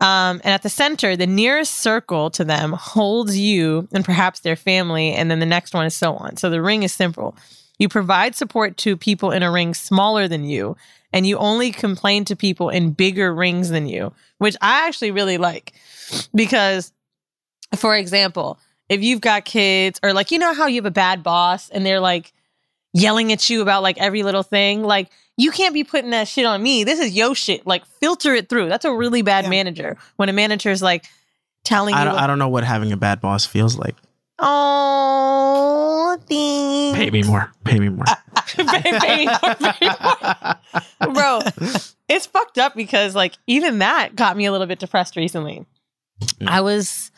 [0.00, 4.56] um, and at the center, the nearest circle to them holds you and perhaps their
[4.56, 6.36] family, and then the next one is so on.
[6.36, 7.36] So the ring is simple.
[7.82, 10.76] You provide support to people in a ring smaller than you,
[11.12, 15.36] and you only complain to people in bigger rings than you, which I actually really
[15.36, 15.72] like
[16.34, 16.92] because,
[17.76, 18.58] for example,
[18.88, 21.84] if you've got kids or like, you know how you have a bad boss and
[21.84, 22.32] they're like,
[22.94, 24.82] yelling at you about like every little thing.
[24.82, 26.84] Like you can't be putting that shit on me.
[26.84, 27.66] This is yo shit.
[27.66, 28.68] Like filter it through.
[28.68, 29.50] That's a really bad Yeah.
[29.50, 29.96] manager.
[30.16, 31.06] When a manager is like
[31.64, 33.96] telling I you, don't, I don't know what having a bad boss feels like.
[34.38, 36.98] Oh, thanks.
[36.98, 37.52] Pay me more.
[37.64, 38.04] Pay me more.
[38.46, 38.64] Pay-
[39.00, 41.14] pay me more, pay me more.
[41.14, 41.40] Bro,
[42.08, 45.64] it's fucked up because like even that got me a little bit depressed recently.
[46.20, 46.48] Mm.
[46.48, 47.10] I was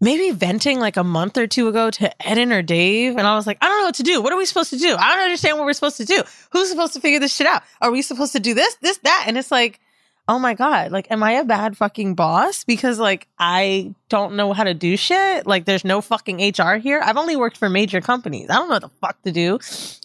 [0.00, 3.46] maybe venting like a month or two ago to Eden or Dave, and I was
[3.46, 4.20] like, I don't know what to do.
[4.20, 4.94] What are we supposed to do?
[4.98, 6.22] I don't understand what we're supposed to do.
[6.50, 7.62] Who's supposed to figure this shit out?
[7.80, 9.24] Are we supposed to do this, this, that?
[9.26, 9.80] And it's like,
[10.28, 12.64] oh my God, like, am I a bad fucking boss?
[12.64, 15.46] Because like I don't know how to do shit.
[15.46, 17.00] Like there's no fucking HR here.
[17.02, 18.50] I've only worked for major companies.
[18.50, 19.58] I don't know what the fuck to do.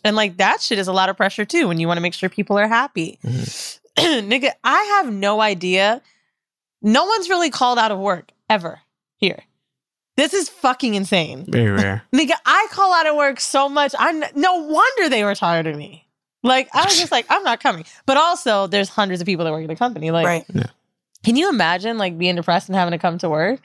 [0.04, 2.14] And like that shit is a lot of pressure too when you want to make
[2.14, 3.20] sure people are happy.
[3.24, 4.30] Mm-hmm.
[4.30, 6.02] Nigga, I have no idea.
[6.82, 8.80] No one's really called out of work ever
[9.18, 9.44] here.
[10.18, 11.46] This is fucking insane.
[11.48, 12.04] Very rare.
[12.14, 13.96] Nigga, I call out of work so much.
[13.98, 16.08] I'm no wonder they were tired of me.
[16.44, 17.86] Like I was just like, I'm not coming.
[18.06, 20.12] But also, there's hundreds of people that work at the company.
[20.12, 20.46] Like, right.
[21.24, 23.62] can you imagine like being depressed and having to come to work?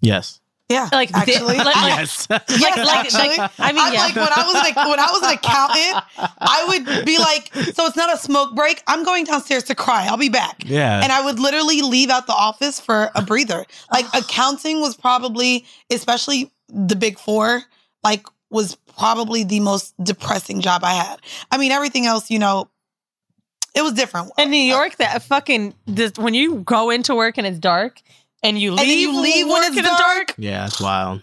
[0.00, 0.40] Yes.
[0.68, 0.88] Yeah.
[0.92, 1.56] Like, thi- actually.
[1.58, 2.26] like- I- Yes.
[2.30, 3.36] Like, Yes, like, actually.
[3.38, 4.00] like, I mean, I'm yeah.
[4.00, 6.04] like when I was an, when I was an accountant,
[6.38, 8.82] I would be like, so it's not a smoke break.
[8.86, 10.06] I'm going downstairs to cry.
[10.08, 10.64] I'll be back.
[10.66, 11.00] Yeah.
[11.02, 13.64] And I would literally leave out the office for a breather.
[13.92, 17.62] Like accounting was probably, especially the big four,
[18.02, 21.20] like was probably the most depressing job I had.
[21.50, 22.68] I mean, everything else, you know,
[23.74, 24.32] it was different.
[24.38, 28.00] in New uh, York, that fucking this, when you go into work and it's dark,
[28.42, 30.34] and you leave, and you leave when work it's and dark.
[30.38, 31.22] yeah, it's wild.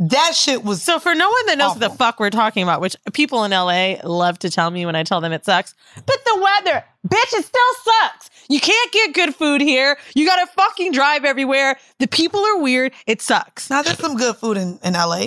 [0.00, 2.80] That shit was So for no one that knows what the fuck we're talking about,
[2.80, 6.16] which people in LA love to tell me when I tell them it sucks, but
[6.24, 8.30] the weather, bitch, it still sucks.
[8.48, 9.96] You can't get good food here.
[10.16, 11.78] You gotta fucking drive everywhere.
[12.00, 12.92] The people are weird.
[13.06, 13.70] It sucks.
[13.70, 15.26] Now there's some good food in, in LA.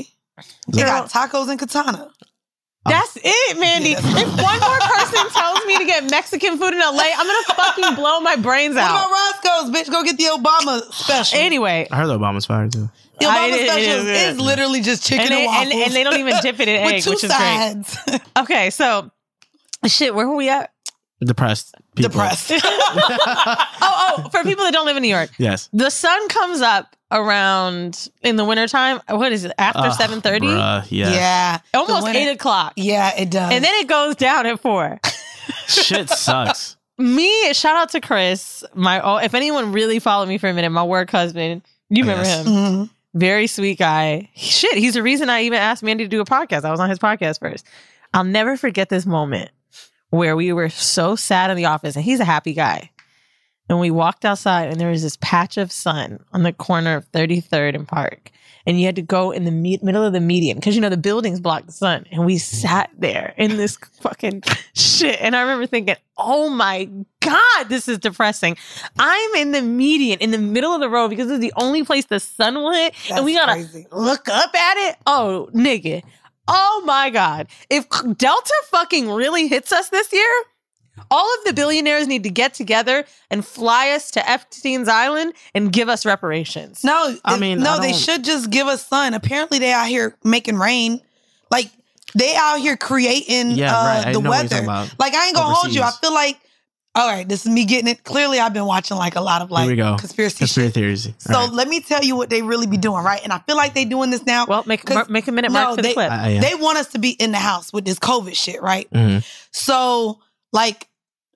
[0.67, 2.09] They got tacos and katana.
[2.85, 3.89] That's it, Mandy.
[3.89, 7.27] Yeah, that's- if one more person tells me to get Mexican food in LA, I'm
[7.27, 9.07] gonna fucking blow my brains What out.
[9.07, 9.91] about Roscoe's, bitch?
[9.91, 11.37] Go get the Obama special.
[11.39, 12.89] Anyway, I heard the Obama's fired too.
[13.19, 15.69] the I- Obama it- it special is- is, literally just chicken and and, they, and,
[15.69, 15.85] waffles.
[15.87, 17.85] and they don't even dip it in with egg, two which is great.
[17.85, 17.97] sides.
[18.37, 19.11] Okay, so
[19.85, 20.71] shit, where were we at?
[21.19, 21.73] Depressed.
[21.95, 22.11] People.
[22.11, 22.51] Depressed.
[22.53, 25.67] Oh, oh, for people that don't live in New York, Yes.
[25.73, 28.99] the sun comes up around in the wintertime.
[29.09, 29.51] What is it?
[29.57, 31.11] After Ugh, seven thirty, bruh, Yeah.
[31.11, 31.59] yeah.
[31.73, 33.51] almost winter- eight o'clock, Yeah, it does.
[33.51, 34.99] and then it goes down at four.
[35.67, 36.75] Shit sucks.
[36.97, 38.63] me, shout out to Chris.
[38.73, 41.61] My oh, if anyone really followed me for a minute, my work husband.
[41.89, 42.45] You remember Yes.
[42.45, 42.53] him?
[42.53, 42.89] Mhm.
[43.13, 44.29] Very sweet guy.
[44.35, 46.65] Shit, he's the reason I even asked Mandy to do a podcast.
[46.65, 47.65] I was on his podcast first.
[48.13, 49.49] I'll never forget this moment
[50.09, 52.89] where we were so sad in the office, and he's a happy guy.
[53.69, 57.11] And we walked outside, and there was this patch of sun on the corner of
[57.11, 58.31] 33rd and Park.
[58.65, 60.89] And you had to go in the me- middle of the median because you know
[60.89, 62.05] the buildings block the sun.
[62.11, 64.43] And we sat there in this fucking
[64.73, 65.21] shit.
[65.21, 66.89] And I remember thinking, oh my
[67.21, 68.57] God, this is depressing.
[68.99, 71.83] I'm in the median, in the middle of the road because this is the only
[71.83, 72.93] place the sun will hit.
[73.09, 73.87] and we gotta crazy.
[73.91, 74.97] look up at it.
[75.05, 76.03] Oh, nigga.
[76.49, 77.47] Oh my God.
[77.69, 80.29] If Delta fucking really hits us this year,
[81.11, 85.71] all of the billionaires need to get together and fly us to Epstein's Island and
[85.71, 86.83] give us reparations.
[86.83, 89.13] No, I mean, no, I they should just give us sun.
[89.13, 91.01] Apparently, they out here making rain.
[91.51, 91.69] Like
[92.15, 94.13] they out here creating Yeah, uh, right.
[94.13, 94.91] The know what you're talking weather.
[94.99, 95.81] Like I ain't gonna hold you.
[95.81, 96.39] I feel like,
[96.95, 98.03] all right, this is me getting it.
[98.03, 99.95] Clearly, I've been watching like a lot of like we go.
[99.97, 100.39] conspiracy.
[100.39, 100.73] Conspiracy shit.
[100.73, 101.09] theories.
[101.19, 101.53] So All right.
[101.53, 103.21] let me tell you what they really be doing, right?
[103.23, 104.45] And I feel like they doing this now.
[104.47, 106.11] Well, make mar- make a minute mark no, for the they, clip.
[106.11, 106.41] I- I am.
[106.41, 108.89] they want us to be in the house with this COVID shit, right?
[108.91, 109.23] Mhm.
[109.51, 110.19] So,
[110.53, 110.87] like,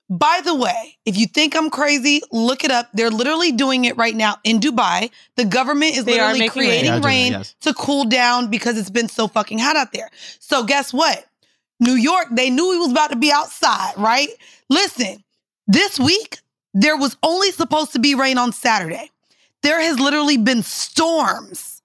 [0.09, 2.89] by the way, if you think I'm crazy, look it up.
[2.93, 5.09] They're literally doing it right now in Dubai.
[5.37, 6.69] The government is They literally making rain.
[6.69, 7.55] creating They are rain yes.
[7.61, 10.09] to cool down because it's been so fucking hot out there.
[10.39, 11.25] So, guess what?
[11.79, 14.29] New York, they knew he was about to be outside, right?
[14.69, 15.23] Listen,
[15.67, 16.39] this week,
[16.73, 19.09] there was only supposed to be rain on Saturday.
[19.63, 21.81] There has literally been storms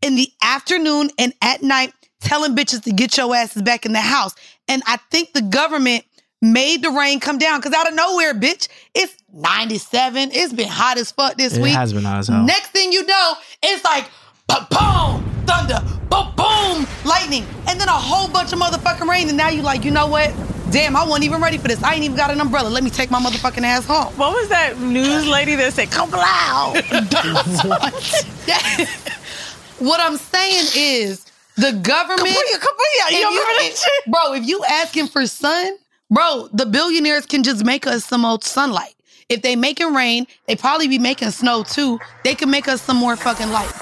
[0.00, 4.00] in the afternoon and at night telling bitches to get your asses back in the
[4.00, 4.34] house.
[4.68, 6.04] And I think the government
[6.52, 10.30] made the rain come down because out of nowhere, bitch, it's 97.
[10.32, 11.74] It's been hot as fuck this It week.
[11.74, 12.42] has been hot as hell.
[12.44, 14.08] Next thing you know, it's like
[14.46, 15.80] boom, thunder,
[16.10, 19.28] boom, boom, lightning, and then a whole bunch of motherfucking rain.
[19.28, 20.32] And now you like, you know what?
[20.70, 21.82] Damn, I wasn't even ready for this.
[21.82, 22.68] I ain't even got an umbrella.
[22.68, 24.12] Let me take my motherfucking ass home.
[24.16, 26.74] what was that news lady that said, come loud?
[29.78, 31.24] what I'm saying is
[31.56, 32.28] the government.
[32.28, 33.08] Kapuya, kapuya.
[33.08, 34.04] if You remember that if- shit?
[34.12, 35.76] bro, if you asking for sun,
[36.10, 38.94] bro, the billionaires can just make us some old sunlight.
[39.28, 41.98] If they making rain, they probably be making snow too.
[42.24, 43.72] They can make us some more fucking light.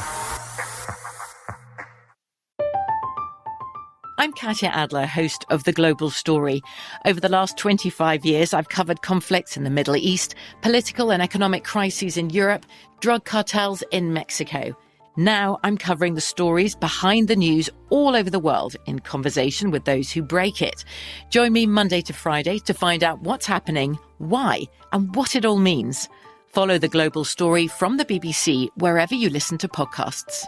[4.19, 6.63] I'm Katya Adler, host of The Global Story.
[7.07, 11.65] Over the last 25 years, I've covered conflicts in the Middle East, political and economic
[11.65, 12.65] crises in Europe,
[13.01, 14.77] drug cartels in Mexico.
[15.17, 19.85] Now I'm covering the stories behind the news all over the world in conversation with
[19.85, 20.85] those who break it.
[21.29, 25.59] Join me Monday to Friday to find out what's happening, why, and what it all
[25.59, 26.09] means.
[26.47, 30.45] Follow the global story from the BBC wherever you listen to podcasts.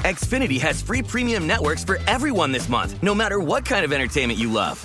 [0.00, 4.38] Xfinity has free premium networks for everyone this month, no matter what kind of entertainment
[4.38, 4.84] you love.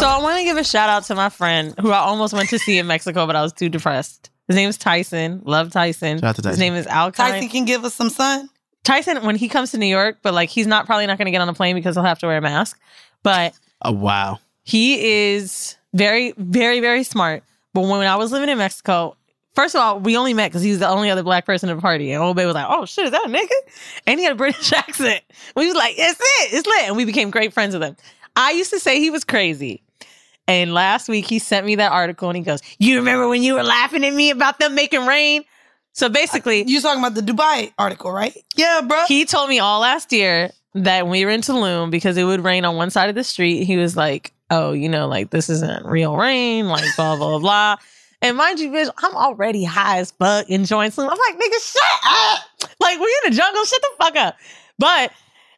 [0.00, 2.48] So I want to give a shout out to my friend who I almost went
[2.50, 4.30] to see in Mexico, but I was too depressed.
[4.48, 5.42] His name is Tyson.
[5.44, 6.18] Love Tyson.
[6.20, 7.14] Shout out to His name is Alkine.
[7.14, 8.48] Tyson can give us some sun.
[8.82, 11.30] Tyson, when he comes to New York, but like he's not probably not going to
[11.32, 12.78] get on the plane because he'll have to wear a mask.
[13.22, 14.38] But Oh wow.
[14.62, 17.42] he is very, very, very smart.
[17.72, 19.16] But when I was living in Mexico,
[19.54, 21.76] first of all, we only met because he was the only other black person at
[21.76, 22.12] the party.
[22.12, 23.48] And old baby was like, oh shit, is that a nigga?
[24.06, 25.22] And he had a British accent.
[25.56, 26.88] We was like, it's it, it's lit.
[26.88, 27.96] And we became great friends with him.
[28.36, 29.82] I used to say he was crazy.
[30.46, 33.54] And last week he sent me that article and he goes, You remember when you
[33.54, 35.44] were laughing at me about them making rain?
[35.92, 38.36] So basically, You talking about the Dubai article, right?
[38.56, 39.04] Yeah, bro.
[39.06, 42.42] he told me all last year that when we were in Tulum, because it would
[42.42, 45.48] rain on one side of the street, he was like, Oh, you know, like this
[45.48, 47.76] isn't real rain, like blah, blah, blah.
[48.20, 51.10] And mind you, bitch, I'm already high as fuck enjoying Tulum.
[51.10, 52.70] I'm like, nigga, shut up.
[52.80, 54.36] Like, we're in the jungle, shut the fuck up.
[54.78, 55.12] But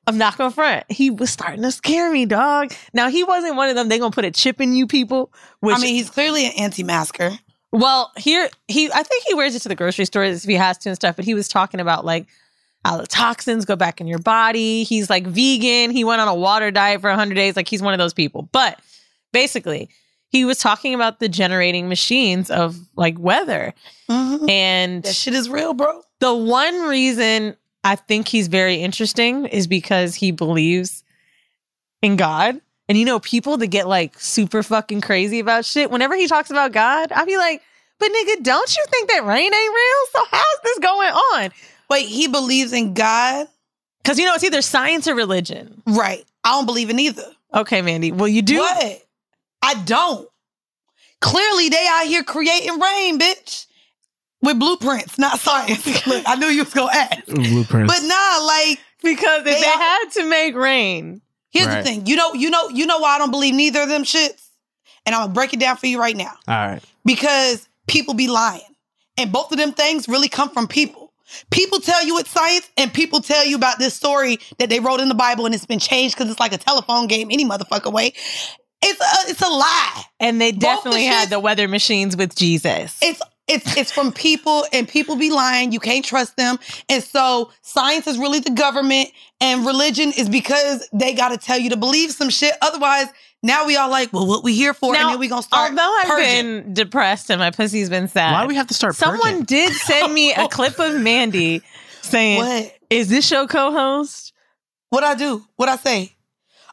[0.07, 0.85] I'm not gonna front.
[0.91, 2.73] He was starting to scare me, dog.
[2.93, 3.89] Now he wasn't one of them.
[3.89, 5.33] They gonna put a chip in you, people.
[5.61, 7.33] Which I mean, he's clearly an anti-masker.
[7.73, 10.79] well, here he I think he wears it to the grocery store if he has
[10.79, 12.27] to and stuff, but he was talking about like
[12.85, 14.85] how the toxins go back in your body.
[14.85, 15.91] He's like vegan.
[15.91, 17.57] He went on a water diet for 100 days.
[17.57, 18.49] Like he's one of those people.
[18.53, 18.79] But
[19.33, 19.89] basically,
[20.29, 23.75] he was talking about the generating machines of like weather.
[24.09, 24.49] Mhm.
[24.49, 26.01] And That shit is real, bro.
[26.21, 31.05] the one reason I think he's very interesting is because he believes
[32.03, 32.61] in God.
[32.89, 36.51] And you know, people that get like super fucking crazy about shit, whenever he talks
[36.51, 37.62] about God, I'd be like,
[38.01, 40.07] but nigga, don't you think that rain ain't real?
[40.12, 41.51] So how's this going on?
[41.89, 43.47] Wait, he believes in God?
[44.03, 45.80] Because you know, it's either science or religion.
[45.87, 46.24] Right.
[46.43, 47.30] I don't believe in either.
[47.55, 48.11] Okay, Mandy.
[48.11, 48.59] Well, you do.
[48.59, 49.03] What?
[49.62, 50.28] I don't.
[51.20, 53.66] Clearly, they out here creating rain, bitch.
[54.43, 55.84] With blueprints, not science.
[56.07, 57.24] Look, I knew you was gonna ask.
[57.26, 57.93] Blueprints.
[57.93, 61.20] But nah, like, Because if They they, are- had to make rain,
[61.51, 61.78] here's Right.
[61.78, 62.07] the thing.
[62.07, 64.43] You know, you know, you know why I don't believe neither of them shits?
[65.07, 66.32] And I'm gonna break it down for you right now.
[66.49, 66.82] All right.
[67.05, 68.61] because people be lying.
[69.18, 71.12] And both of them things really come from people.
[71.51, 75.01] People tell you it's science, and people tell you about this story that they wrote
[75.01, 77.91] in the Bible and it's been changed because it's like a telephone game any motherfucker
[77.93, 78.12] way.
[78.82, 80.03] It's a, it's a lie.
[80.20, 82.97] and they Both the definitely had shit- the weather machines with Jesus.
[83.03, 85.73] It's it's it's from people and people be lying.
[85.73, 86.59] You can't trust them.
[86.89, 91.59] And so science is really the government and religion is because they got to tell
[91.59, 92.55] you to believe some shit.
[92.61, 93.07] Otherwise,
[93.43, 94.95] now we all like, well, what we here for?
[94.97, 96.63] and then we gonna start Although I've purging.
[96.63, 98.33] been depressed and my pussy's been sad.
[98.33, 99.45] Why do we have to start Someone purging?
[99.45, 101.63] did send me a clip of Mandy
[102.03, 102.77] saying, What?
[102.91, 104.33] "Is this show co-host?"
[104.91, 105.45] What I do?
[105.57, 106.13] What I say?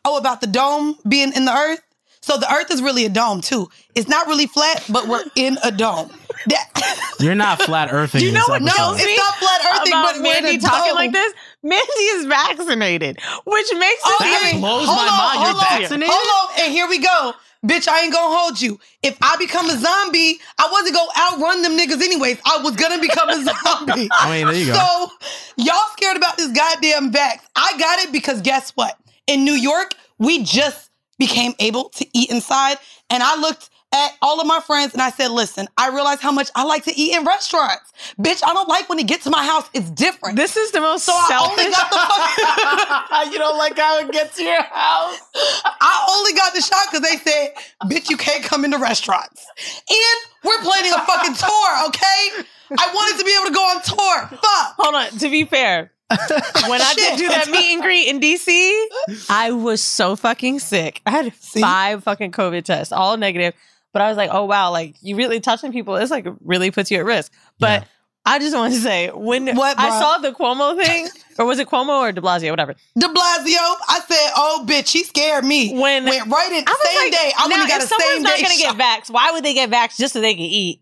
[0.05, 1.81] Oh, about the dome being in the earth.
[2.23, 3.69] So the earth is really a dome too.
[3.95, 6.09] It's not really flat, but we're in a dome.
[6.47, 6.69] That-
[7.19, 8.21] You're not flat earthing.
[8.21, 10.87] You know what no, it's not flat earthing, about but we're in Mandy a talking
[10.91, 10.95] dome.
[10.95, 11.33] like this.
[11.63, 15.33] Mandy is vaccinated, which makes it oh, Okay, even- blows hold my on, mind.
[15.35, 16.09] You're hold on, vaccinated?
[16.13, 17.33] Hold on, and here we go.
[17.65, 18.79] Bitch, I ain't gonna hold you.
[19.03, 22.39] If I become a zombie, I wasn't gonna outrun them niggas anyways.
[22.45, 24.09] I was gonna become a zombie.
[24.13, 24.73] I mean, there you go.
[24.73, 25.11] So
[25.57, 27.39] y'all scared about this goddamn vax.
[27.55, 28.97] I got it because guess what?
[29.27, 32.77] In New York, we just became able to eat inside.
[33.09, 36.31] And I looked at all of my friends and I said, listen, I realize how
[36.31, 37.91] much I like to eat in restaurants.
[38.19, 39.69] Bitch, I don't like when it gets to my house.
[39.73, 40.35] It's different.
[40.35, 41.59] This is the most so I selfish.
[41.59, 45.19] only got the fucking you don't like how it gets to your house.
[45.35, 47.53] I only got the shot because they said,
[47.83, 49.45] bitch, you can't come into restaurants.
[49.89, 52.45] And we're planning a fucking tour, okay?
[52.77, 54.27] I wanted to be able to go on tour.
[54.39, 54.75] Fuck.
[54.79, 55.11] Hold on.
[55.19, 55.92] To be fair,
[56.69, 61.01] when I did do that meet and greet in DC, I was so fucking sick.
[61.05, 61.61] I had See?
[61.61, 63.53] five fucking COVID tests, all negative.
[63.91, 66.89] But I was like, oh wow, like you really touching people, it's like really puts
[66.89, 67.31] you at risk.
[67.59, 67.87] But
[68.25, 71.09] I just want to say, when What, I saw the Cuomo thing,
[71.39, 72.73] or was it Cuomo or De Blasio, whatever.
[72.97, 77.11] De Blasio, I said, "Oh, bitch, he scared me." When went right in same like,
[77.11, 77.31] day.
[77.37, 78.77] I now, got if someone's not gonna shot.
[78.77, 80.81] get vaxxed, why would they get vaxxed just so they can eat?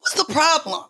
[0.00, 0.84] What's the problem?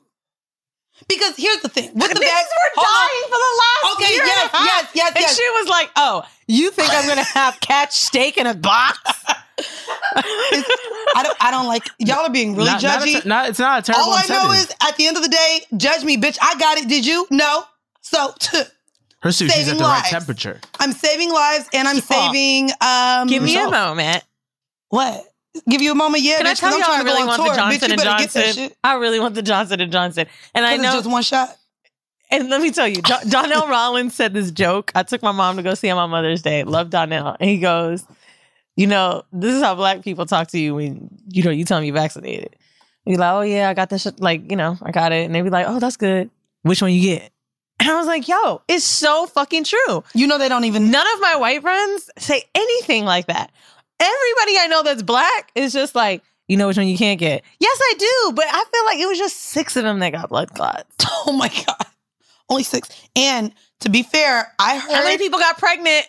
[1.09, 3.09] Because here's the thing: with the Bitches vac- were Hold on.
[3.09, 5.37] dying for the last Okay, year and a yes, yes, yes, And yes.
[5.37, 8.99] she was like, "Oh, you think I'm gonna have catch steak in a box?"
[10.17, 11.37] I don't.
[11.41, 13.25] I don't like y'all are being really Not- not a judgy.
[13.27, 15.61] not- it's not a terrible All I know is, at the end of the day,
[15.77, 16.39] judge me, bitch.
[16.41, 16.89] I got it.
[16.89, 17.27] Did you?
[17.31, 17.65] No.
[18.01, 18.35] So
[19.23, 20.03] Her sushi's saving at the lives.
[20.05, 20.61] right temperature.
[20.79, 22.71] I'm saving lives, and I'm saving.
[22.81, 24.25] Um, Give me a moment.
[24.89, 25.27] what?
[25.69, 26.39] Give you a moment, yeah.
[26.39, 27.53] Can I bitch, 'cause tell I'm you I trying to really want the tour.
[27.53, 28.71] bitch, Johnson you and better get that Johnson?
[28.85, 30.93] I really want the Johnson and Johnson, and I know.
[30.93, 31.57] just one shot.
[32.31, 34.93] And let me tell you, Don- Donnell Rawlings said this joke.
[34.95, 36.63] I took my mom to go see on Mother's Day.
[36.63, 38.05] Love Donnell, and he goes,
[38.77, 41.79] "You know, this is how black people talk to you when you know you tell
[41.79, 42.55] them you're vaccinated.
[43.05, 44.03] You like, oh yeah, I got this.
[44.03, 44.21] Shit.
[44.21, 46.31] Like, you know, I got it, and they be like, oh, that's good.
[46.63, 47.33] Which one you get?
[47.81, 50.05] And I was like, yo, it's so fucking true.
[50.15, 50.91] You know they don't even.
[50.93, 53.51] None of my white friends say anything like that.
[54.01, 57.45] Everybody I know that's black is just like, you know which one you can't get.
[57.61, 60.29] Yes, I do, but I feel like it was just six of them that got
[60.31, 60.85] blood clots.
[61.27, 61.87] Oh my god,
[62.49, 62.89] only six.
[63.15, 64.91] And to be fair, I heard.
[64.95, 66.07] How many people got pregnant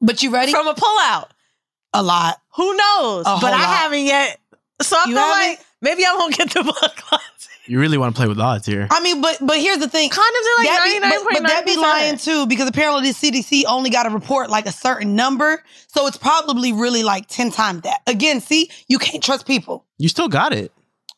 [0.00, 0.50] But you ready?
[0.52, 1.28] from a pullout?
[1.92, 2.40] a lot.
[2.56, 3.20] Who knows?
[3.26, 3.76] A but I lot.
[3.76, 4.40] haven't yet.
[4.82, 5.48] So I You feel haven't?
[5.50, 7.22] like maybe I won't get the blood clots.
[7.66, 8.86] You really want to play with odds here.
[8.90, 10.10] I mean, but but here's the thing.
[10.10, 12.68] Condoms are like That ninety be- but, point but nine that be lying too because
[12.68, 17.02] apparently the CDC only got to report like a certain number, so it's probably really
[17.02, 18.00] like ten times that.
[18.06, 19.84] Again, see, you can't trust people.
[19.98, 20.72] You still got it.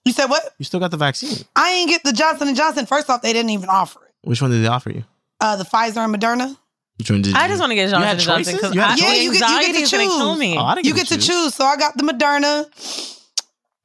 [0.05, 0.43] You said what?
[0.59, 1.45] You still got the vaccine.
[1.57, 2.87] I ain't get the Johnson and Johnson.
[2.87, 4.13] First off, they didn't even offer it.
[4.23, 5.03] Which one did they offer you?
[5.41, 6.57] Uh, the Pfizer and Moderna.
[6.99, 7.37] Which one did you?
[7.39, 9.59] I just want to get Johnson and Johnson because You had Yeah, you get- you
[9.61, 10.57] get to gonna kill choose.
[10.57, 11.27] Oh, I didn't You get to choose.
[11.27, 11.55] choose.
[11.55, 12.67] So I got the Moderna,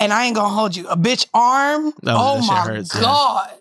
[0.02, 0.88] and I ain't gonna hold you.
[0.88, 1.94] A bitch arm.
[2.06, 3.02] Oh, oh my hurts, yeah.
[3.02, 3.52] god.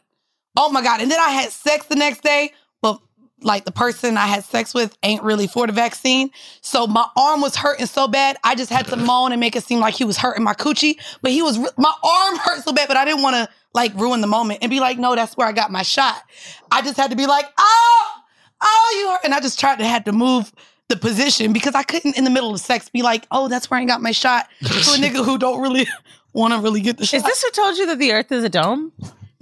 [0.57, 1.01] Oh my god.
[1.01, 2.99] And then I had sex the next day, but
[3.43, 6.31] like the person I had sex with ain't really for the vaccine.
[6.63, 9.65] So my arm was hurting so bad, I just had to moan and make it
[9.65, 10.99] seem like he was hurting my coochie.
[11.21, 14.23] But he was my arm hurt so bad, but I didn't want to like ruin
[14.23, 16.23] the moment and be like, no, that's where I got my shot.
[16.73, 18.11] I just had to be like, oh,
[18.63, 19.21] oh, you hurt.
[19.25, 20.53] And I just tried to had to move
[20.89, 23.79] the position because I couldn't in the middle of sex be like, oh, that's where
[23.79, 25.87] I got my shot to a nigga who don't really
[26.33, 27.19] want to really get the shot.
[27.19, 28.93] Is this who told you that the Earth is a dome?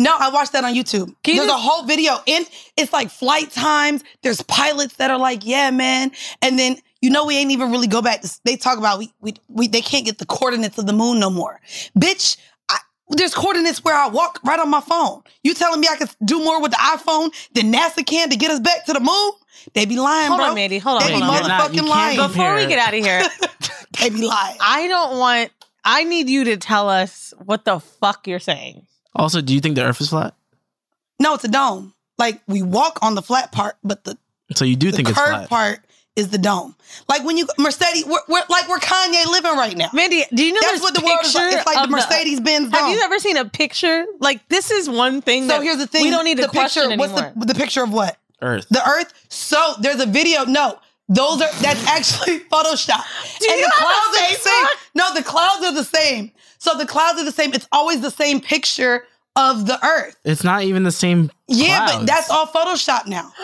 [0.01, 1.12] No, I watched that on YouTube.
[1.24, 2.45] Can you There's a whole video, in.
[2.76, 4.05] it's like flight times.
[4.22, 7.89] There's pilots that are like, "Yeah, man," and then you know we ain't even really
[7.89, 8.20] go back.
[8.22, 11.18] To, they talk about we, we we they can't get the coordinates of the moon
[11.18, 11.61] no more,
[11.99, 12.36] bitch.
[12.68, 12.78] I,
[13.09, 15.22] there's coordinates where I walk right on my phone.
[15.43, 18.53] You telling me I could do more with the iPhone than NASA can to get
[18.53, 19.32] us back to the moon?
[19.74, 20.47] They be lying, Hold bro.
[20.51, 20.78] on, Mandy.
[20.78, 21.39] Hold on, They be hold on.
[21.41, 22.16] You're not- you motherfucking can't lying.
[22.28, 23.22] Before we get out of here,
[24.01, 24.57] They be lying.
[24.61, 25.51] I don't want.
[25.85, 28.87] I need you to tell us what the fuck you're saying.
[29.14, 30.35] Also, do you think the Earth is flat?
[31.20, 31.95] No, it's a dome.
[32.18, 34.18] Like we walk on the flat part, but the
[34.55, 35.49] So you do the think it's curved flat?
[35.49, 35.81] part
[36.16, 36.74] is the dome.
[37.09, 39.89] Like when you Mercedes, we're, we're like we're Kanye living right now.
[39.93, 41.55] Mandy, do you know That's what the world is like.
[41.55, 44.05] It's like the Mercedes Benz Have you ever seen a picture?
[44.18, 45.43] Like this is one thing.
[45.49, 46.03] so that here's the thing.
[46.03, 46.93] We don't need to the question picture.
[46.93, 47.33] anymore.
[47.35, 48.16] What's the, the picture of what?
[48.43, 48.66] Earth.
[48.70, 49.12] The Earth.
[49.29, 50.45] So there's a video.
[50.45, 50.79] No,
[51.09, 53.03] those are that's actually Photoshop.
[53.41, 54.67] Do you and the have a clouds are the same.
[54.95, 56.33] No, the clouds are the same.
[56.59, 57.53] So the clouds are the same.
[57.55, 59.05] It's always the same picture
[59.37, 60.17] of the Earth.
[60.25, 61.31] It's not even the same.
[61.47, 63.33] Yeah, but that's all Photoshop now.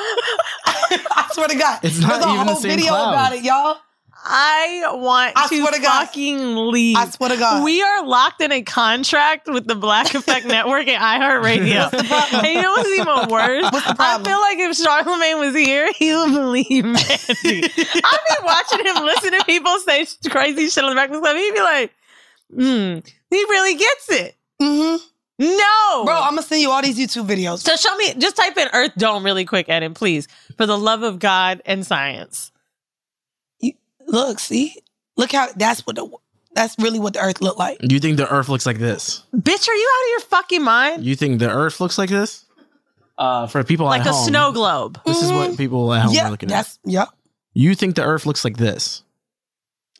[0.66, 1.78] I swear to God.
[1.82, 3.12] It's not There's a even the whole same video clouds.
[3.14, 3.78] about it, y'all.
[4.26, 6.06] I want I to to God.
[6.06, 6.96] fucking leave.
[6.96, 7.62] I swear to God.
[7.62, 11.92] We are locked in a contract with the Black Effect Network and iHeartRadio.
[11.92, 13.64] And you know what's even worse?
[13.70, 17.04] What's I feel like if Charlemagne was here, he would believe Mandy.
[18.02, 21.36] I've been watching him listen to people say crazy shit on the Breakfast Club.
[21.36, 21.92] He'd be like,
[22.50, 22.98] hmm,
[23.30, 24.36] he really gets it.
[24.58, 24.96] hmm
[25.38, 26.04] No.
[26.06, 27.58] Bro, I'm gonna send you all these YouTube videos.
[27.58, 31.02] so show me, just type in Earth Dome really quick, Eden, please, for the love
[31.02, 32.52] of God and science.
[34.14, 34.76] You- look, see,
[35.16, 36.08] look how that's what the
[36.54, 37.78] that's really what the Earth looked like.
[37.82, 39.24] You think the Earth looks like this?
[39.34, 41.04] Bitch, are you out of your fucking mind?
[41.04, 42.44] You think the Earth looks like this?
[43.18, 45.00] Uh, for people Like at a home, snow globe.
[45.06, 46.16] This is what people at home Mm-hmm.
[46.16, 46.54] yeah, are looking at.
[46.54, 47.06] that's yeah.
[47.54, 49.02] You think the Earth looks like this?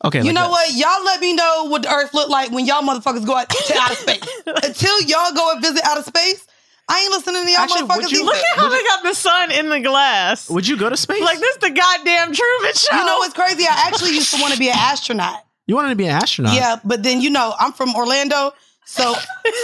[0.03, 0.19] Okay.
[0.19, 0.51] You like know this.
[0.51, 0.75] what?
[0.75, 3.77] Y'all let me know what the Earth looked like when y'all motherfuckers go out to
[3.79, 4.19] outer space.
[4.63, 6.45] Until y'all go and visit outer space,
[6.87, 8.11] I ain't listening to y'all Actually, would motherfuckers.
[8.11, 8.25] you- either.
[8.25, 10.49] Look at how they got the sun in the glass.
[10.49, 11.21] Would you go to space?
[11.21, 12.95] Like this the goddamn Truman Show.
[12.95, 13.63] you know what's crazy?
[13.65, 15.43] I actually used to want to be an astronaut.
[15.67, 16.53] You wanted to be an astronaut?
[16.53, 18.53] Yeah, but then you know I'm from Orlando,
[18.85, 19.15] so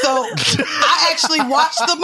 [0.02, 1.96] so I actually watched the.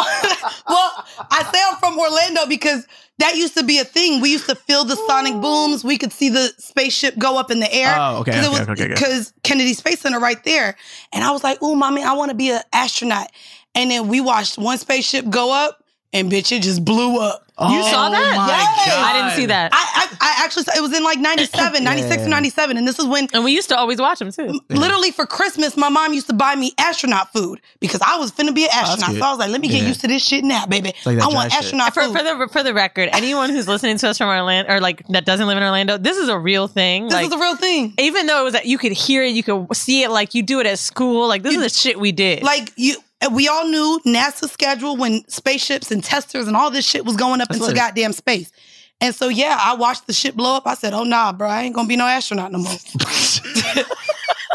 [0.69, 2.85] well, I say I'm from Orlando because
[3.17, 4.21] that used to be a thing.
[4.21, 5.83] We used to feel the sonic booms.
[5.83, 7.95] We could see the spaceship go up in the air.
[7.97, 8.93] Oh, okay, 'Cause it okay, was okay, okay.
[8.93, 10.75] because Kennedy Space Center right there,
[11.11, 13.31] and I was like, "Oh, mommy, I want to be an astronaut."
[13.77, 17.43] And then we watched one spaceship go up, and bitch, it just blew up.
[17.59, 18.33] You saw oh that?
[18.35, 18.85] Oh my Yes.
[18.87, 19.05] God.
[19.05, 19.71] I didn't see that.
[19.73, 22.77] I, I, I actually it was in like 97, 96 or 97.
[22.77, 24.59] And this is when and we used to always watch them too.
[24.69, 28.53] literally for Christmas, my mom used to buy me astronaut food because I was finna
[28.53, 29.09] be an oh, astronaut.
[29.09, 29.19] cute.
[29.21, 29.87] so I was like, let me get Yeah.
[29.87, 30.93] used to this shit now, baby.
[31.03, 31.53] like I want dry shit.
[31.63, 32.15] astronaut For, food.
[32.17, 35.25] for the for the record, anyone who's listening to us from Orlando or like that
[35.25, 37.05] doesn't live in Orlando, this is a real thing.
[37.05, 37.95] this like, is a real thing.
[37.97, 40.43] even though it was that you could hear it, you could see it, like you
[40.43, 41.27] do it at school.
[41.27, 42.43] Like this is the shit we did.
[42.43, 42.97] Like you,
[43.33, 47.41] we all knew NASA's schedule when spaceships and testers and all this shit was going
[47.41, 48.51] up That's into goddamn space.
[48.99, 50.65] And so yeah, I watched the shit blow up.
[50.65, 52.73] I said, "Oh nah, bro, I ain't gonna be no astronaut no more.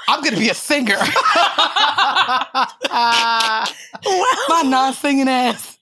[0.08, 0.96] I'm gonna be a singer."
[4.48, 5.78] My non-singing ass.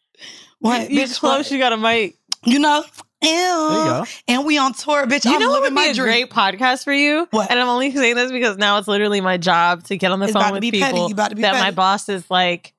[0.58, 1.50] What, you bitch, close, what?
[1.50, 2.16] you got a mic.
[2.44, 2.84] You know.
[3.22, 3.28] Ew.
[3.28, 4.04] go.
[4.28, 5.24] And we on tour, bitch.
[5.24, 6.28] You I'm know what living would be my a dream.
[6.28, 7.28] great podcast for you?
[7.30, 7.50] What?
[7.50, 10.26] And I'm only saying this because now it's literally my job to get on the
[10.26, 12.72] It's phone with people You about to be that my boss is like,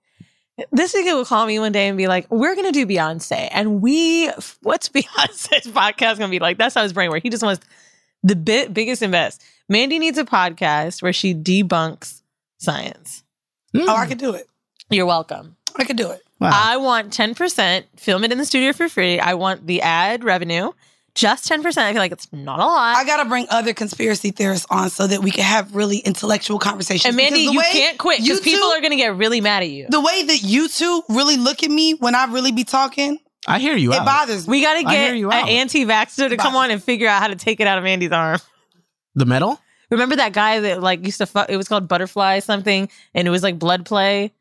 [0.72, 3.82] this nigga will call me one day and be like, "We're gonna do Beyonce," and
[3.82, 4.30] we,
[4.62, 6.58] what's Beyonce's podcast gonna be like?
[6.58, 7.24] That's how his brain works.
[7.24, 7.66] He just wants
[8.24, 9.44] the bit, biggest and best.
[9.70, 12.22] Mandy needs a podcast where she debunks
[12.60, 13.24] science.
[13.76, 14.10] Oh, I mm.
[14.10, 14.48] could do it.
[14.90, 15.56] You're welcome.
[15.78, 16.22] I could do it.
[16.42, 16.50] Wow.
[16.54, 19.20] I want 10%, film it in the studio for free.
[19.20, 20.72] I want the ad revenue,
[21.14, 21.78] just 10%.
[21.78, 22.98] I feel like it's not a lot.
[22.98, 27.06] I gotta bring other conspiracy theorists on so that we can have really intellectual conversations.
[27.06, 29.62] and Mandy, you can't quit you because people two- are going to get really mad
[29.62, 29.86] at you.
[29.90, 33.60] The way that you two really look at me when I really be talking, I
[33.60, 34.06] hear you it out.
[34.06, 34.52] bothers me.
[34.58, 37.22] we got to I get hear you an anti-vaxxer to come on and figure out
[37.22, 38.40] how to take it out of Andy's arm.
[39.14, 39.60] the metal?
[39.92, 41.50] Remember that guy that like used to fuck?
[41.50, 44.32] It was called Butterfly something, and it was like blood play.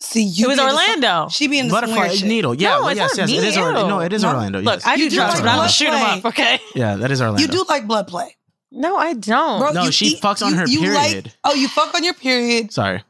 [0.00, 1.28] See, you it was be into Orlando.
[1.28, 2.28] She be in the Butterfly shit.
[2.28, 2.54] needle.
[2.54, 3.30] Yeah, no, well, it's yes, not yes.
[3.30, 3.38] me.
[3.38, 3.88] It is Orlando.
[3.88, 4.28] No, it is No.
[4.28, 4.60] Orlando.
[4.60, 4.86] Look, yes.
[4.86, 6.18] I do You do drugs, like but I'm gonna blood shoot him play.
[6.18, 6.24] up.
[6.26, 6.60] Okay.
[6.76, 7.42] yeah, that is Orlando.
[7.42, 8.36] You do like blood play,
[8.70, 9.58] No, I don't.
[9.58, 9.72] bro.
[9.72, 11.32] No, you she eat- fucks on you- her you like- period.
[11.42, 12.72] oh, you fuck on your period.
[12.72, 13.02] Sorry.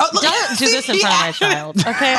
[0.00, 2.16] Oh, Don't do this in front of my child, okay?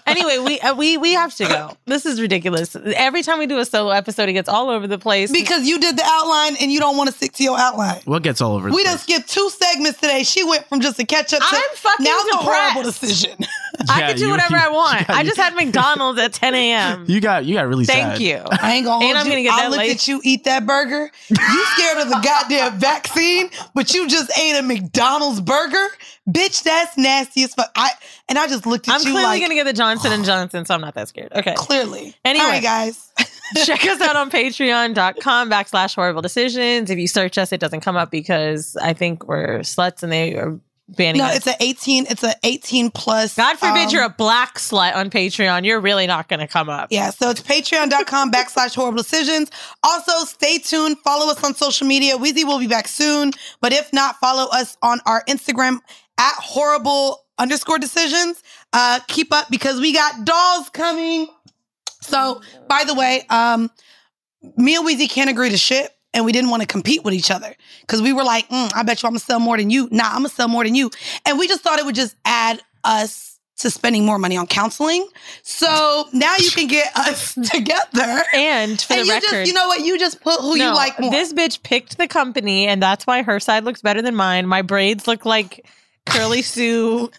[0.06, 1.70] anyway, we uh, we we have to go.
[1.86, 2.74] This is ridiculous.
[2.74, 5.30] Every time we do a solo episode, it gets all over the place.
[5.30, 8.00] Because you did the outline and you don't want to stick to your outline.
[8.06, 9.02] What gets all over the We done place?
[9.02, 10.24] skipped two segments today.
[10.24, 13.00] She went from just a catch up to I'm fucking now it's a horrible depressed.
[13.00, 13.36] decision.
[13.88, 15.00] I can do you- whatever I want.
[15.00, 17.04] you got- I just had McDonald's at 10 a.m.
[17.06, 18.20] You got you got really Thank sad.
[18.20, 18.42] you.
[18.50, 19.32] I ain't gonna hold And I'm you.
[19.32, 19.92] gonna get I that looked late.
[19.92, 21.08] at you eat that burger.
[21.28, 25.86] You scared of the goddamn vaccine, but you just ate a McDonald's burger,
[26.28, 26.62] bitch.
[26.62, 27.70] That's nasty as fuck.
[27.76, 27.90] I
[28.28, 29.08] and I just looked at you.
[29.08, 31.32] I'm clearly like gonna get the Johnson and Johnson, so I'm not that scared.
[31.34, 31.54] Okay.
[31.56, 32.14] clearly.
[32.24, 32.44] Anyway.
[32.44, 33.10] All right, guys.
[33.64, 36.88] Check us out on patreon.com backslash horrible decisions.
[36.90, 40.34] If you search us, it doesn't come up because I think we're sluts and they
[40.36, 40.58] are
[40.88, 41.36] banning No, us.
[41.36, 42.06] it's a 18.
[42.08, 43.36] It's a 18 plus.
[43.36, 45.64] God forbid um, you're a black slut on Patreon.
[45.66, 46.88] You're really not going to come up.
[46.90, 49.50] Yeah, so it's patreon.com backslash horrible decisions.
[49.82, 50.98] Also, stay tuned.
[51.00, 52.16] Follow us on social media.
[52.16, 53.32] Weezy will be back soon.
[53.60, 55.78] But if not, follow us on our Instagram
[56.22, 58.42] at horrible underscore decisions.
[58.72, 61.26] Uh, keep up because we got dolls coming.
[62.00, 63.70] So, by the way, um,
[64.56, 65.90] me and Weezy can't agree to shit.
[66.14, 68.82] And we didn't want to compete with each other because we were like, mm, I
[68.82, 69.88] bet you I'm gonna sell more than you.
[69.90, 70.90] Nah, I'm gonna sell more than you.
[71.24, 75.08] And we just thought it would just add us to spending more money on counseling.
[75.42, 78.22] So now you can get us together.
[78.34, 79.80] And for and the you record, just, you know what?
[79.80, 81.10] You just put who no, you like more.
[81.10, 84.46] this bitch picked the company, and that's why her side looks better than mine.
[84.46, 85.64] My braids look like
[86.06, 87.10] Curly Sue.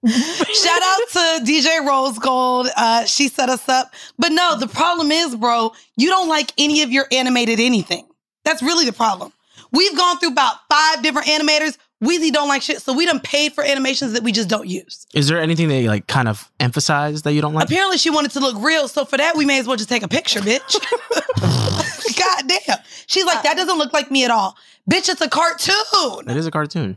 [0.06, 2.68] Shout out to DJ Rose Gold.
[2.76, 3.92] Uh, she set us up.
[4.18, 8.06] But no, the problem is, bro, you don't like any of your animated anything.
[8.44, 9.32] That's really the problem.
[9.72, 11.76] We've gone through about five different animators.
[12.02, 15.04] Weezy don't like shit, so we done paid for animations that we just don't use.
[15.14, 17.64] Is there anything that you like kind of emphasize that you don't like?
[17.64, 20.04] Apparently, she wanted to look real, so for that, we may as well just take
[20.04, 20.78] a picture, bitch.
[22.18, 22.78] God damn.
[23.08, 24.56] She's like, that doesn't look like me at all.
[24.88, 26.30] Bitch, it's a cartoon.
[26.30, 26.96] It is a cartoon.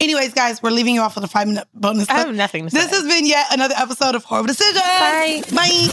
[0.00, 2.08] Anyways, guys, we're leaving you off with a five minute bonus.
[2.10, 2.90] I have nothing to This say.
[2.90, 4.80] This has been yet another episode of Horrible Decisions.
[4.80, 5.42] Bye.
[5.54, 5.88] Bye.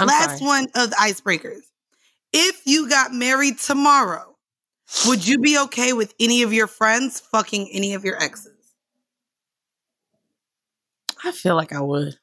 [0.00, 0.48] I'm Last sorry.
[0.48, 1.60] one of the icebreakers.
[2.32, 4.36] If you got married tomorrow,
[5.06, 8.52] would you be okay with any of your friends fucking any of your exes?
[11.24, 12.16] I feel like I would.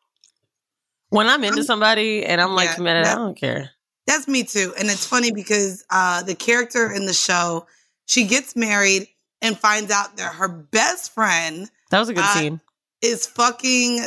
[1.09, 3.71] When I'm into somebody and I'm like Yeah, committed, I don't care.
[4.05, 4.73] That's me too.
[4.77, 7.67] And it's funny because uh, the character in the show,
[8.05, 9.07] she gets married
[9.41, 12.61] and finds out that her best friend That was a good Uh, scene.
[13.01, 14.03] is fucking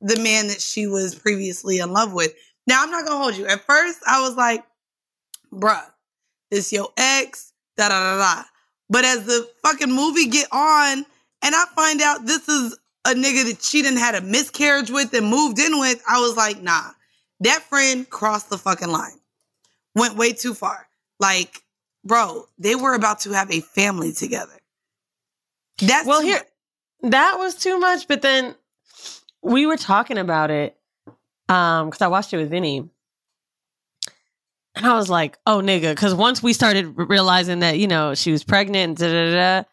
[0.00, 2.34] the man that she was previously in love with.
[2.66, 3.46] Now, I'm not gonna hold you.
[3.46, 4.64] At first, I was like,
[5.52, 5.84] bruh,
[6.50, 8.42] this your ex, da da da da.
[8.90, 11.06] But as the fucking movie get on,
[11.42, 12.76] and I find out this is
[13.06, 16.36] a nigga that she didn't had a miscarriage with and moved in with, I was
[16.36, 16.90] like, nah,
[17.40, 19.18] that friend crossed the fucking line.
[19.94, 20.86] Went way too far.
[21.20, 21.62] Like,
[22.04, 24.52] bro, they were about to have a family together.
[25.78, 27.10] That's Well, here- much.
[27.10, 28.54] That was too much, but then
[29.42, 30.76] we were talking about it
[31.50, 32.88] um because I watched it with Vinny.
[34.76, 38.32] And I was like, oh nigga, because once we started realizing that, you know, she
[38.32, 39.64] was pregnant, da da da,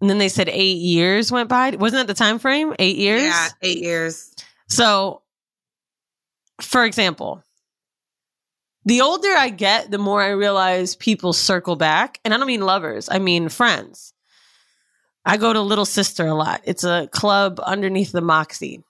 [0.00, 1.70] and then they said eight years went by.
[1.70, 2.74] Wasn't that the time frame?
[2.78, 3.22] Eight years?
[3.24, 4.34] Yeah, eight years.
[4.68, 5.20] So,
[6.60, 7.42] for example,
[8.84, 12.20] the older I get, the more I realize people circle back.
[12.24, 14.12] And I don't mean lovers, I mean friends.
[15.24, 16.62] I go to Little Sister a lot.
[16.64, 18.82] It's a club underneath the Moxy.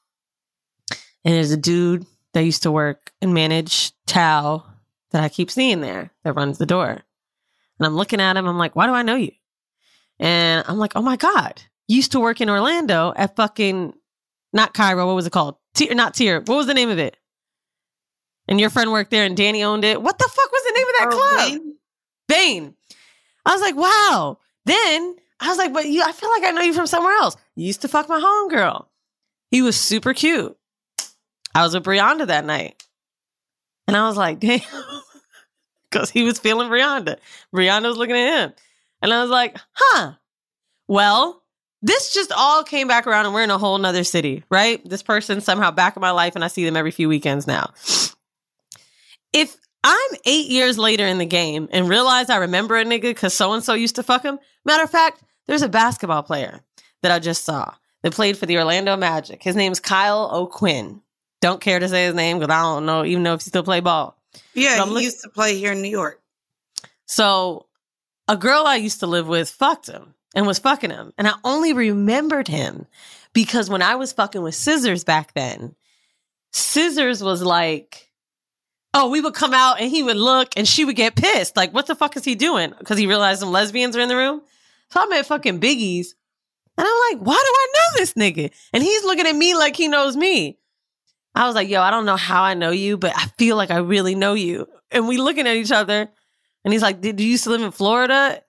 [1.25, 4.65] And there's a dude that used to work and manage Tao
[5.11, 6.89] that I keep seeing there that runs the door.
[6.89, 8.47] And I'm looking at him.
[8.47, 9.33] I'm like, why do I know you?
[10.21, 13.95] And I'm like, oh my God, used to work in Orlando at fucking,
[14.53, 15.57] not Cairo, what was it called?
[15.75, 16.41] Tier, not Tier.
[16.41, 17.17] What was the name of it?
[18.51, 20.03] And your friend worked there and Danny owned it.
[20.03, 21.51] What the fuck was the name of that Oh, club?
[21.53, 21.75] Wayne?
[22.29, 22.75] Bane.
[23.47, 24.39] I was like, wow.
[24.67, 27.37] Then I was like, but you, I feel like I know you from somewhere else.
[27.57, 28.87] You used to fuck my homegirl.
[29.51, 30.57] He was super cute.
[31.55, 32.83] I was with Brianda that night.
[33.89, 34.61] And I was like, damn.
[35.91, 37.17] Because he was feeling Brianda.
[37.55, 38.53] Brianda was looking at him.
[39.03, 40.13] And I was like, huh.
[40.89, 41.43] Well,
[41.83, 44.87] this just all came back around and we're in a whole nother city, right?
[44.89, 47.71] This person somehow back in my life and I see them every few weekends now.
[49.33, 53.35] If I'm eight years later in the game and realize I remember a nigga because
[53.35, 56.61] so and so used to fuck him, matter of fact, there's a basketball player
[57.03, 57.73] that I just saw
[58.03, 59.43] that played for the Orlando Magic.
[59.43, 61.01] His name's Kyle O'Quinn.
[61.41, 63.63] Don't care to say his name because I don't know, even know if he still
[63.63, 64.17] play ball.
[64.55, 66.21] Yeah, I'm he look- used to play here in New York.
[67.07, 67.67] So
[68.29, 71.13] a girl I used to live with fucked him and was fucking him.
[71.19, 72.87] And I only remembered him
[73.33, 75.75] because when I was fucking with Scissors back then,
[76.53, 78.10] Scissors was like,
[78.95, 81.57] oh, we would come out and he would look and she would get pissed.
[81.57, 82.73] Like, what the fuck is he doing?
[82.79, 84.43] Because he realized some lesbians are in the room.
[84.91, 86.15] So I'm at fucking Biggie's.
[86.77, 88.51] And I'm like, why do I know this nigga?
[88.73, 90.59] And he's looking at me like he knows me.
[91.35, 93.71] I was like, yo, I don't know how I know you, but I feel like
[93.71, 94.67] I really know you.
[94.91, 96.09] And we looking at each other.
[96.65, 98.43] And he's like, Did you used to live in Florida?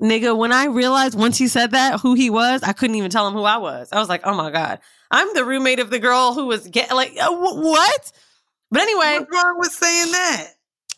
[0.00, 3.28] Nigga, when I realized once he said that who he was, I couldn't even tell
[3.28, 3.88] him who I was.
[3.92, 4.80] I was like, oh my God.
[5.10, 8.12] I'm the roommate of the girl who was get like uh, wh- what?
[8.72, 10.48] But anyway, What's wrong with saying that?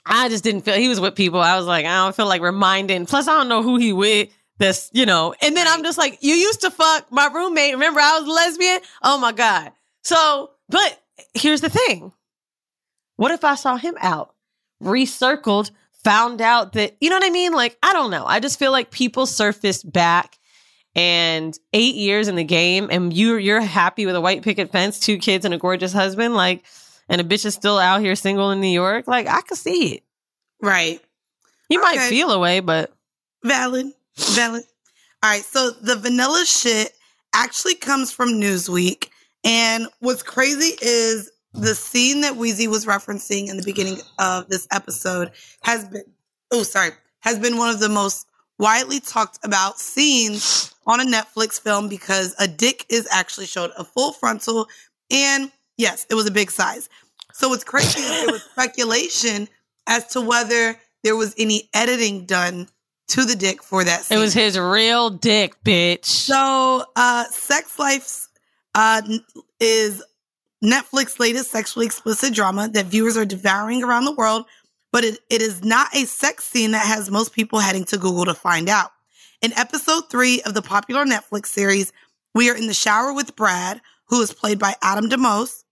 [0.06, 1.40] I just didn't feel he was with people.
[1.40, 3.06] I was like, I don't feel like reminding.
[3.06, 4.30] Plus, I don't know who he with.
[4.58, 5.34] This, you know.
[5.42, 7.72] And then I'm just like, you used to fuck my roommate.
[7.72, 8.78] Remember, I was lesbian.
[9.02, 9.72] Oh my god.
[10.04, 11.02] So, but
[11.34, 12.12] here's the thing.
[13.16, 14.34] What if I saw him out,
[14.80, 15.72] recircled,
[16.04, 17.52] found out that you know what I mean?
[17.52, 18.24] Like, I don't know.
[18.24, 20.38] I just feel like people surfaced back.
[20.96, 25.00] And eight years in the game, and you're you're happy with a white picket fence,
[25.00, 26.62] two kids, and a gorgeous husband, like,
[27.08, 29.06] and a bitch is still out here single in New York.
[29.06, 30.02] Like, I could see it.
[30.60, 31.00] Right.
[31.68, 32.92] You might feel a way, but
[33.44, 33.92] Valid.
[34.16, 34.64] Valid.
[35.22, 35.42] All right.
[35.42, 36.92] So the vanilla shit
[37.34, 39.08] actually comes from Newsweek.
[39.44, 44.66] And what's crazy is the scene that Weezy was referencing in the beginning of this
[44.72, 45.30] episode
[45.62, 46.04] has been,
[46.50, 46.90] oh, sorry,
[47.20, 48.26] has been one of the most
[48.58, 53.84] widely talked about scenes on a Netflix film because a dick is actually showed a
[53.84, 54.66] full frontal.
[55.10, 56.88] And yes, it was a big size.
[57.32, 59.48] So what's crazy is there was speculation
[59.86, 62.68] as to whether there was any editing done
[63.08, 66.06] to the dick for that it was his real dick, bitch.
[66.06, 68.28] So, uh, Sex Life
[68.74, 69.02] uh,
[69.60, 70.02] is
[70.64, 74.46] Netflix's latest sexually explicit drama that viewers are devouring around the world,
[74.90, 78.24] but it, it is not a sex scene that has most people heading to Google
[78.24, 78.90] to find out.
[79.42, 81.92] In episode three of the popular Netflix series,
[82.34, 85.63] we are in the shower with Brad, who is played by Adam Demos,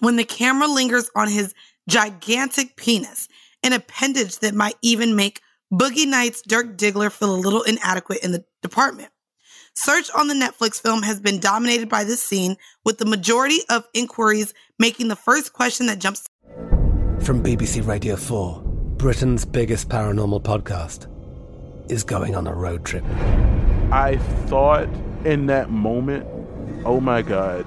[0.00, 1.54] when the camera lingers on his
[1.88, 3.28] gigantic penis,
[3.62, 5.40] an appendage that might even make
[5.72, 9.08] Boogie Nights Dirk Diggler feel a little inadequate in the department.
[9.76, 13.88] Search on the Netflix film has been dominated by this scene, with the majority of
[13.92, 16.28] inquiries making the first question that jumps
[17.20, 18.62] From BBC Radio 4,
[18.96, 21.08] Britain's biggest paranormal podcast
[21.90, 23.04] is going on a road trip.
[23.90, 24.88] I thought
[25.24, 26.26] in that moment,
[26.84, 27.66] oh my God,